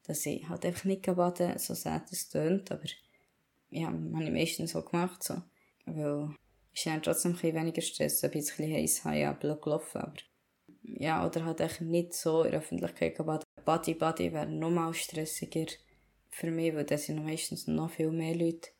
dass 0.05 0.25
ich 0.25 0.49
halt 0.49 0.65
einfach 0.65 0.85
nicht 0.85 1.05
baden 1.05 1.59
so 1.59 1.75
sehr 1.75 2.03
es 2.11 2.31
tönt, 2.31 2.73
aber 2.73 2.85
ja, 3.69 3.89
habe 3.89 4.25
ich 4.25 4.31
meistens 4.31 4.73
so 4.73 4.83
gemacht, 4.83 5.23
so. 5.23 5.43
Weil 5.85 6.35
ich 6.77 6.85
dann 6.85 7.03
trotzdem 7.03 7.37
ein 7.43 7.55
weniger 7.55 7.81
Stress, 7.81 8.23
ein 8.23 8.31
bisschen 8.31 8.73
heiß 8.73 9.05
habe, 9.05 9.17
ja, 9.17 9.33
gelaufen, 9.33 9.99
aber 9.99 10.15
ja, 10.83 11.27
oder 11.27 11.45
halt 11.45 11.61
echt 11.61 11.81
nicht 11.81 12.13
so 12.13 12.43
in 12.43 12.51
der 12.51 12.61
Öffentlichkeit 12.61 13.17
baden. 13.17 13.45
Body 13.65 13.95
Body 13.95 14.33
wäre 14.33 14.47
noch 14.47 14.71
mal 14.71 14.93
stressiger 14.95 15.67
für 16.31 16.51
mich, 16.51 16.75
weil 16.75 16.85
da 16.85 16.99
sind 16.99 17.25
meistens 17.25 17.67
noch 17.67 17.91
viel 17.91 18.11
mehr 18.11 18.35
Leute. 18.35 18.71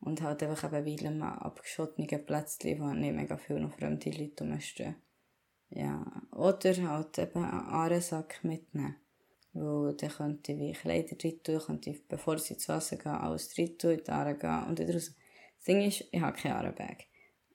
Und 0.00 0.20
halt 0.20 0.42
einfach 0.42 0.72
eben 0.72 0.84
weil 0.84 1.06
einem 1.06 1.22
abgeschottenen 1.22 2.26
Plätzchen, 2.26 2.80
wo 2.80 2.92
nicht 2.92 3.14
mega 3.14 3.36
viele 3.36 3.60
noch 3.60 3.76
fremde 3.76 4.10
Leute 4.10 4.44
rumstehen. 4.44 4.96
Ja, 5.70 6.04
oder 6.32 6.74
halt 6.88 7.18
eben 7.18 7.44
einen 7.44 7.66
Ahrensack 7.68 8.44
mitnehmen. 8.44 8.96
Weil 9.54 9.94
dann 9.94 10.10
könnte 10.10 10.52
ich 10.52 10.58
wie 10.58 10.72
Kleider 10.72 11.16
drin 11.16 11.42
tun, 11.42 11.58
könnte 11.58 11.90
ich, 11.90 12.06
bevor 12.06 12.38
sie 12.38 12.54
ins 12.54 12.68
Wasser 12.68 12.96
gehen, 12.96 13.12
alles 13.12 13.48
drin 13.48 13.78
tun, 13.78 13.92
in 13.92 14.04
die 14.04 14.10
Aare 14.10 14.36
gehen 14.36 14.64
und 14.68 14.78
wieder 14.78 14.94
raus. 14.94 15.14
Das 15.62 15.66
Ding 15.66 15.82
ist, 15.82 16.04
ich 16.10 16.20
habe 16.20 16.36
keinen 16.36 16.54
Ahrenbag. 16.54 17.04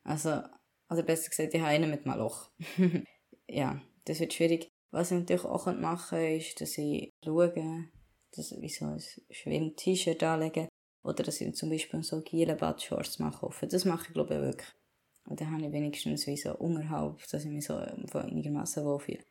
Also, 0.05 0.41
oder 0.89 1.03
besser 1.03 1.29
gesagt, 1.29 1.53
ich 1.53 1.59
habe 1.59 1.71
einen 1.71 1.91
mit 1.91 2.05
einem 2.05 2.19
Loch. 2.19 2.49
ja, 3.49 3.81
das 4.05 4.21
wird 4.21 4.33
schwierig. 4.33 4.69
Was 4.91 5.11
ich 5.11 5.19
natürlich 5.19 5.43
auch 5.43 5.65
machen 5.65 6.17
könnte, 6.17 6.37
ist, 6.37 6.61
dass 6.61 6.77
ich 6.77 7.11
schaue, 7.21 7.89
dass 8.33 8.53
ich 8.53 8.79
so 8.79 8.85
ein 8.85 9.03
Schwimm-T-Shirt 9.29 10.23
anlege. 10.23 10.69
Oder 11.03 11.23
dass 11.23 11.41
ich 11.41 11.53
zum 11.55 11.69
Beispiel 11.69 12.01
so 12.01 12.21
giele 12.21 12.55
Badshorts 12.55 13.19
mache. 13.19 13.67
Das 13.67 13.83
mache 13.83 14.05
ich, 14.07 14.13
glaube 14.13 14.35
ich, 14.35 14.41
wirklich. 14.41 14.73
Und 15.25 15.41
dann 15.41 15.51
habe 15.51 15.65
ich 15.65 15.73
wenigstens 15.73 16.27
wie 16.27 16.37
so 16.37 16.55
unterhalb, 16.55 17.21
dass 17.29 17.43
ich 17.43 17.51
mich 17.51 17.65
so 17.65 17.75
einigermaßen 17.75 18.85
wohlfühle. 18.85 19.25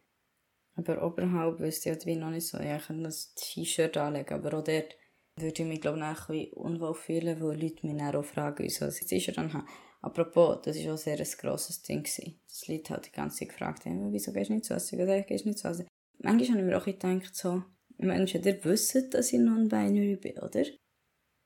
Aber 0.75 1.03
oberhalb 1.03 1.61
wüsste 1.61 1.89
ich 1.89 1.95
halt 1.95 2.05
wie 2.05 2.17
noch 2.17 2.29
nicht 2.29 2.47
so, 2.47 2.59
ja, 2.59 2.77
ich 2.77 2.87
könnte 2.87 3.05
das 3.05 3.35
T-Shirt 3.37 3.97
anlegen, 3.97 4.35
aber 4.35 4.59
auch 4.59 4.65
dort 4.65 4.99
würde 5.39 5.63
ich 5.63 5.69
mich, 5.69 5.81
glaube 5.81 5.99
ich, 5.99 6.29
wie 6.29 6.51
unwohl 6.53 6.95
fühlen, 6.95 7.41
weil 7.41 7.61
Leute 7.61 7.87
mich 7.87 7.97
dann 7.97 8.15
auch 8.15 8.25
fragen, 8.25 8.65
wieso 8.65 8.89
ich 8.89 9.03
ein 9.03 9.09
T-Shirt 9.09 9.39
anhabe. 9.39 9.67
Apropos, 10.01 10.61
das 10.63 10.77
war 10.85 10.95
auch 10.95 10.99
sehr 10.99 11.19
ein 11.19 11.27
grosses 11.39 11.83
Ding. 11.83 12.03
Gewesen. 12.03 12.41
Das 12.49 12.69
Leute 12.69 12.95
halt 12.95 13.07
die 13.07 13.13
ganze 13.13 13.39
Zeit 13.39 13.49
gefragt 13.49 13.85
haben, 13.85 14.13
wieso 14.13 14.33
gehst 14.33 14.51
du 14.51 14.55
nicht 14.55 14.65
zu 14.65 14.75
essen, 14.75 14.99
wieso 14.99 15.27
gehst 15.27 15.45
du 15.45 15.49
nicht 15.49 15.59
zu 15.59 15.69
essen. 15.69 15.89
Manchmal 16.19 16.49
habe 16.49 16.61
ich 16.61 16.67
mir 16.67 16.79
auch 16.79 16.85
gedacht, 16.85 17.35
so, 17.35 17.63
Menschen, 17.99 18.45
ihr 18.45 18.65
wisst, 18.65 19.15
dass 19.15 19.33
ich 19.33 19.41
non-binary 19.41 20.17
bin, 20.17 20.39
oder? 20.39 20.65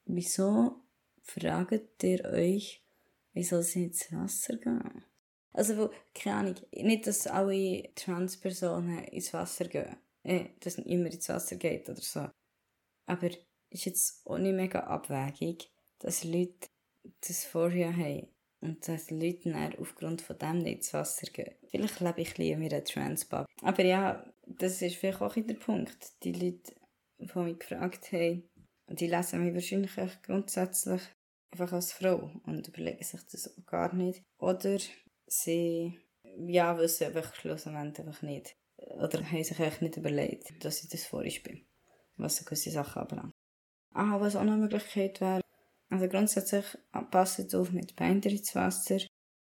Wieso 0.04 0.82
fragt 1.22 2.02
ihr 2.02 2.24
euch, 2.26 2.84
wie 3.32 3.44
soll 3.44 3.60
es 3.60 3.76
ins 3.76 4.12
Wasser 4.12 4.56
gehen? 4.56 5.04
Also, 5.52 5.76
wo, 5.76 5.90
keine 6.14 6.36
Ahnung, 6.36 6.54
nicht, 6.72 7.06
dass 7.06 7.26
alle 7.26 7.90
Transpersonen 7.94 9.04
ins 9.04 9.32
Wasser 9.32 9.66
gehen, 9.66 9.96
äh, 10.22 10.46
dass 10.60 10.76
nicht 10.76 10.88
immer 10.88 11.10
ins 11.10 11.28
Wasser 11.28 11.56
geht 11.56 11.88
oder 11.88 12.00
so. 12.00 12.28
Aber 13.06 13.30
ist 13.70 13.86
jetzt 13.86 14.26
auch 14.26 14.38
nicht 14.38 14.54
mega 14.54 14.80
abwägig, 14.80 15.70
dass 15.98 16.24
Leute 16.24 16.68
Dysphoria 17.26 17.92
haben 17.92 18.28
und 18.60 18.86
dass 18.86 19.10
Leute 19.10 19.50
dann 19.50 19.74
aufgrund 19.78 20.22
von 20.22 20.38
dem 20.38 20.58
nicht 20.58 20.76
ins 20.76 20.92
Wasser 20.94 21.26
gehen. 21.30 21.54
Vielleicht 21.70 22.00
lebe 22.00 22.20
ich 22.20 22.38
in 22.38 22.62
einer 22.62 22.84
Transbubble. 22.84 23.46
Aber 23.62 23.84
ja, 23.84 24.24
das 24.46 24.82
ist 24.82 24.96
vielleicht 24.96 25.20
auch 25.20 25.34
der 25.34 25.54
Punkt. 25.54 26.12
Die 26.24 26.32
Leute, 26.32 26.74
die 27.18 27.38
mich 27.38 27.58
gefragt 27.58 28.12
haben, 28.12 28.48
die 28.88 29.06
lesen 29.06 29.44
mich 29.44 29.54
wahrscheinlich 29.54 30.22
grundsätzlich 30.22 31.00
einfach 31.52 31.72
als 31.72 31.92
Frau 31.92 32.30
und 32.46 32.68
überlegen 32.68 33.02
sich 33.02 33.20
das 33.30 33.56
auch 33.56 33.66
gar 33.66 33.94
nicht. 33.94 34.22
Oder 34.38 34.78
sie 35.26 35.98
ja, 36.38 36.76
wissen 36.78 37.06
einfach 37.06 37.34
schlussendlich 37.34 38.06
einfach 38.06 38.22
nicht. 38.22 38.56
Oder 38.76 39.24
haben 39.30 39.44
sich 39.44 39.58
eigentlich 39.58 39.80
nicht 39.80 39.96
überlegt, 39.96 40.64
dass 40.64 40.82
ich 40.82 40.90
das 40.90 41.04
vorher 41.04 41.40
bin. 41.42 41.64
Was 42.16 42.36
so 42.36 42.44
gewisse 42.44 42.70
Sachen 42.70 43.02
anbelangt. 43.02 43.34
Ah, 43.92 44.20
was 44.20 44.36
auch 44.36 44.44
noch 44.44 44.52
eine 44.52 44.62
Möglichkeit 44.62 45.20
wäre, 45.20 45.40
also 45.90 46.08
grundsätzlich 46.08 46.64
passt 47.10 47.54
auf 47.54 47.72
mit 47.72 47.96
Binder 47.96 48.30
ins 48.30 48.54
Wasser, 48.54 49.00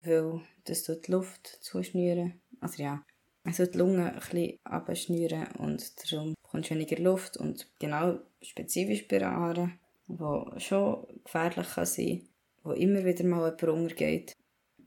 weil 0.01 0.41
das 0.65 0.83
tut 0.83 1.07
die 1.07 1.11
Luft 1.11 1.47
zuschnüren. 1.61 2.41
Also 2.59 2.81
ja, 2.81 3.05
also 3.43 3.65
die 3.67 3.77
Lunge 3.77 4.13
ein 4.13 4.19
bisschen 4.19 4.59
abschnüren 4.63 5.47
und 5.59 6.11
darum 6.11 6.33
kommt 6.41 6.69
weniger 6.71 6.97
Luft 6.97 7.37
und 7.37 7.69
genau 7.79 8.19
spezifisch 8.41 9.07
bei 9.07 9.23
Aaren, 9.23 9.79
wo 10.07 10.51
schon 10.57 11.05
gefährlich 11.23 11.67
kann 11.69 11.85
sein, 11.85 12.27
wo 12.63 12.71
immer 12.71 13.05
wieder 13.05 13.23
mal 13.25 13.55
jemand 13.55 13.63
untergeht, 13.63 14.33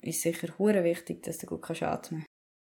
ist 0.03 0.23
sicher 0.23 0.59
hure 0.59 0.83
wichtig, 0.83 1.23
dass 1.23 1.39
du 1.39 1.47
gut 1.47 1.63
kannst 1.63 1.83
atmen 1.85 2.25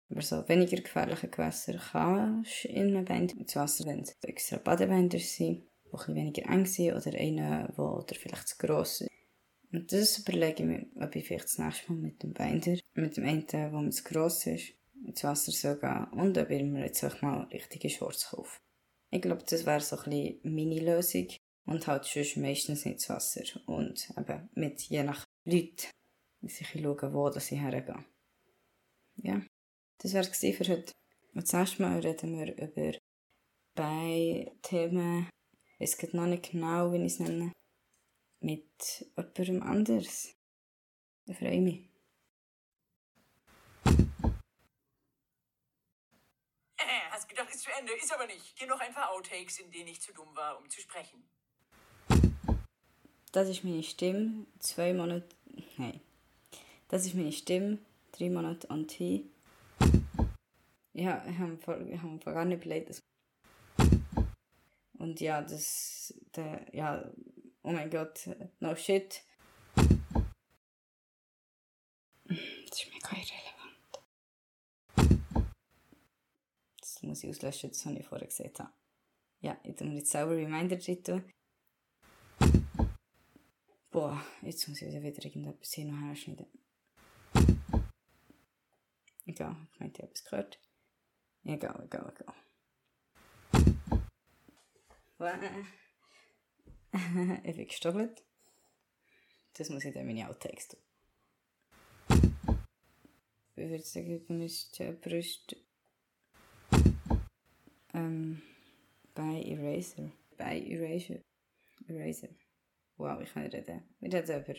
kannst. 0.10 0.32
Aber 0.34 0.44
so 0.44 0.50
weniger 0.50 0.82
gefährliche 0.82 1.28
Gewässer 1.28 1.78
kannst 1.92 2.64
du 2.64 2.70
in 2.70 2.96
einem 2.96 3.06
Binder 3.06 3.36
ins 3.38 3.56
Wasser, 3.56 3.86
wenn 3.86 4.02
es 4.02 4.16
extra 4.22 4.58
Badebänder 4.58 5.20
sind 5.20 5.64
die 5.92 5.98
etwas 5.98 6.16
weniger 6.16 6.50
eng 6.50 6.66
sind 6.66 6.94
oder 6.94 7.18
einen, 7.18 7.68
der 7.76 8.18
vielleicht 8.18 8.48
zu 8.48 8.58
gross 8.58 9.02
ist. 9.02 9.10
Und 9.72 9.92
das 9.92 10.18
überlege 10.18 10.64
ich 10.64 10.70
mir, 10.70 10.86
ob 10.96 11.16
ich 11.16 11.26
vielleicht 11.26 11.46
das 11.46 11.58
nächste 11.58 11.92
Mal 11.92 12.02
mit 12.02 12.24
dem 12.24 12.34
Binder, 12.34 12.78
mit 12.94 13.18
dem 13.18 13.26
einen, 13.26 13.48
der 13.48 13.70
mir 13.70 13.90
zu 13.90 14.04
gross 14.04 14.46
ist, 14.48 14.74
ins 15.06 15.24
Wasser 15.24 15.52
soll 15.52 15.80
gehen 15.80 16.06
und 16.12 16.38
ob 16.38 16.50
ich 16.50 16.64
mir 16.64 16.86
jetzt 16.86 17.04
auch 17.04 17.22
mal 17.22 17.44
richtige 17.46 17.90
Shorts 17.90 18.30
kaufe. 18.30 18.60
Ich 19.10 19.22
glaube, 19.22 19.44
das 19.48 19.66
wäre 19.66 19.82
so 19.82 19.98
ein 19.98 20.10
bisschen 20.10 20.56
meine 20.56 20.80
Lösung 20.80 21.28
und 21.66 21.88
halt 21.88 22.06
sonst 22.06 22.38
meistens 22.38 22.86
ins 22.86 23.10
Wasser 23.10 23.44
und 23.66 24.10
eben 24.18 24.50
mit 24.54 24.82
je 24.82 25.04
nach 25.04 25.26
Leuten 25.46 25.88
sich 26.44 26.68
schauen, 26.68 27.14
wo 27.14 27.30
sie 27.32 27.60
hergehen. 27.60 28.06
Ja, 29.16 29.42
das 30.00 30.14
wäre 30.14 30.28
es 30.30 30.38
für 30.38 30.68
heute. 30.68 30.92
Und 31.34 31.44
das 31.44 31.54
nächste 31.54 31.82
Mal 31.82 32.00
reden 32.00 32.38
wir 32.38 32.58
über 32.58 32.98
bei 33.74 34.52
Themen 34.62 35.30
weiß 35.82 35.98
gerade 35.98 36.16
noch 36.16 36.28
nicht 36.28 36.52
genau, 36.52 36.94
wie 36.94 36.98
ich 36.98 37.14
es 37.14 37.20
nenne. 37.20 37.52
Mit 38.40 39.06
jemandem 39.16 39.64
anders. 39.64 40.36
Ich 41.26 41.38
freue 41.38 41.62
mich. 41.62 41.90
Äh, 46.78 47.10
hast 47.10 47.28
gedacht, 47.28 47.50
ist 47.50 47.62
zu 47.62 47.72
Ende, 47.72 47.94
ist 47.94 48.14
aber 48.14 48.28
nicht. 48.28 48.58
Hier 48.58 48.68
noch 48.68 48.80
ein 48.80 48.94
paar 48.94 49.12
Outtakes, 49.12 49.60
in 49.60 49.72
denen 49.72 49.88
ich 49.88 50.02
zu 50.02 50.14
dumm 50.14 50.36
war, 50.36 50.60
um 50.60 50.70
zu 50.70 50.82
sprechen. 50.82 51.24
Das 53.32 53.48
ist 53.48 53.64
meine 53.64 53.84
Stimme, 53.84 54.46
zwei 54.60 54.94
Monate. 54.94 55.36
Nein. 55.78 56.02
Das 56.90 57.06
ist 57.06 57.16
meine 57.16 57.32
Stimme, 57.32 57.80
drei 58.12 58.30
Monate 58.30 58.70
on 58.70 58.88
T. 58.88 59.26
Ja, 60.94 61.26
ich 61.28 61.38
habe 61.38 61.86
mir 61.86 62.20
gar 62.20 62.46
nicht 62.46 62.66
überlegt, 62.66 62.90
dass 62.90 63.00
und 65.02 65.20
ja, 65.20 65.42
das, 65.42 66.14
der, 66.36 66.68
ja, 66.74 67.12
oh 67.64 67.72
mein 67.72 67.90
Gott, 67.90 68.30
no 68.60 68.76
shit. 68.76 69.24
Das 72.26 72.38
ist 72.38 72.88
mega 72.94 73.10
irrelevant. 73.10 73.80
Das 76.80 77.02
muss 77.02 77.24
ich 77.24 77.30
auslöschen, 77.32 77.72
das 77.72 77.86
habe 77.86 77.98
ich 77.98 78.06
vorher 78.06 78.28
gesehen. 78.28 78.54
Ja, 79.40 79.58
ich 79.64 79.80
mir 79.80 79.96
jetzt 79.96 80.12
selber 80.12 80.36
Reminder 80.36 80.76
drin. 80.76 81.34
Boah, 83.90 84.24
jetzt 84.44 84.68
muss 84.68 84.82
ich 84.84 84.94
wieder 84.94 85.26
irgendetwas 85.26 85.74
hin 85.74 85.90
und 85.90 86.06
her 86.06 86.16
schneiden. 86.16 86.46
Egal, 89.26 89.68
ich 89.74 89.80
meinte, 89.80 90.02
ich 90.02 90.04
habe 90.04 90.14
es 90.14 90.24
gehört. 90.24 90.60
Egal, 91.44 91.86
egal, 91.86 92.14
egal. 92.16 92.36
ich 97.44 97.56
bin 97.56 97.68
gestoppelt. 97.68 98.24
Das 99.54 99.70
muss 99.70 99.86
ich 99.86 99.94
dann 99.94 100.08
meine 100.08 100.28
Outtakes 100.28 100.70
tun. 100.70 100.80
Ich 103.56 103.70
würde 103.70 103.84
sagen, 103.84 104.26
du 104.26 104.34
müsstest 104.34 105.02
Brust 105.02 105.56
ähm, 107.94 108.42
bei 109.14 109.44
Eraser. 109.44 110.12
Bei 110.38 110.60
Eraser. 110.60 111.20
Eraser. 111.88 112.30
Wow, 112.98 113.22
ich 113.22 113.32
kann 113.32 113.46
reden. 113.46 113.84
Wir 114.00 114.14
reden 114.14 114.44
über 114.44 114.56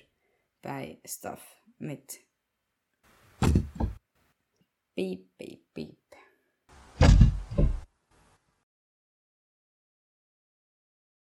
bei 0.62 1.00
Stuff 1.04 1.44
mit 1.78 2.20
Beep 4.94 5.28
Beep. 5.74 6.01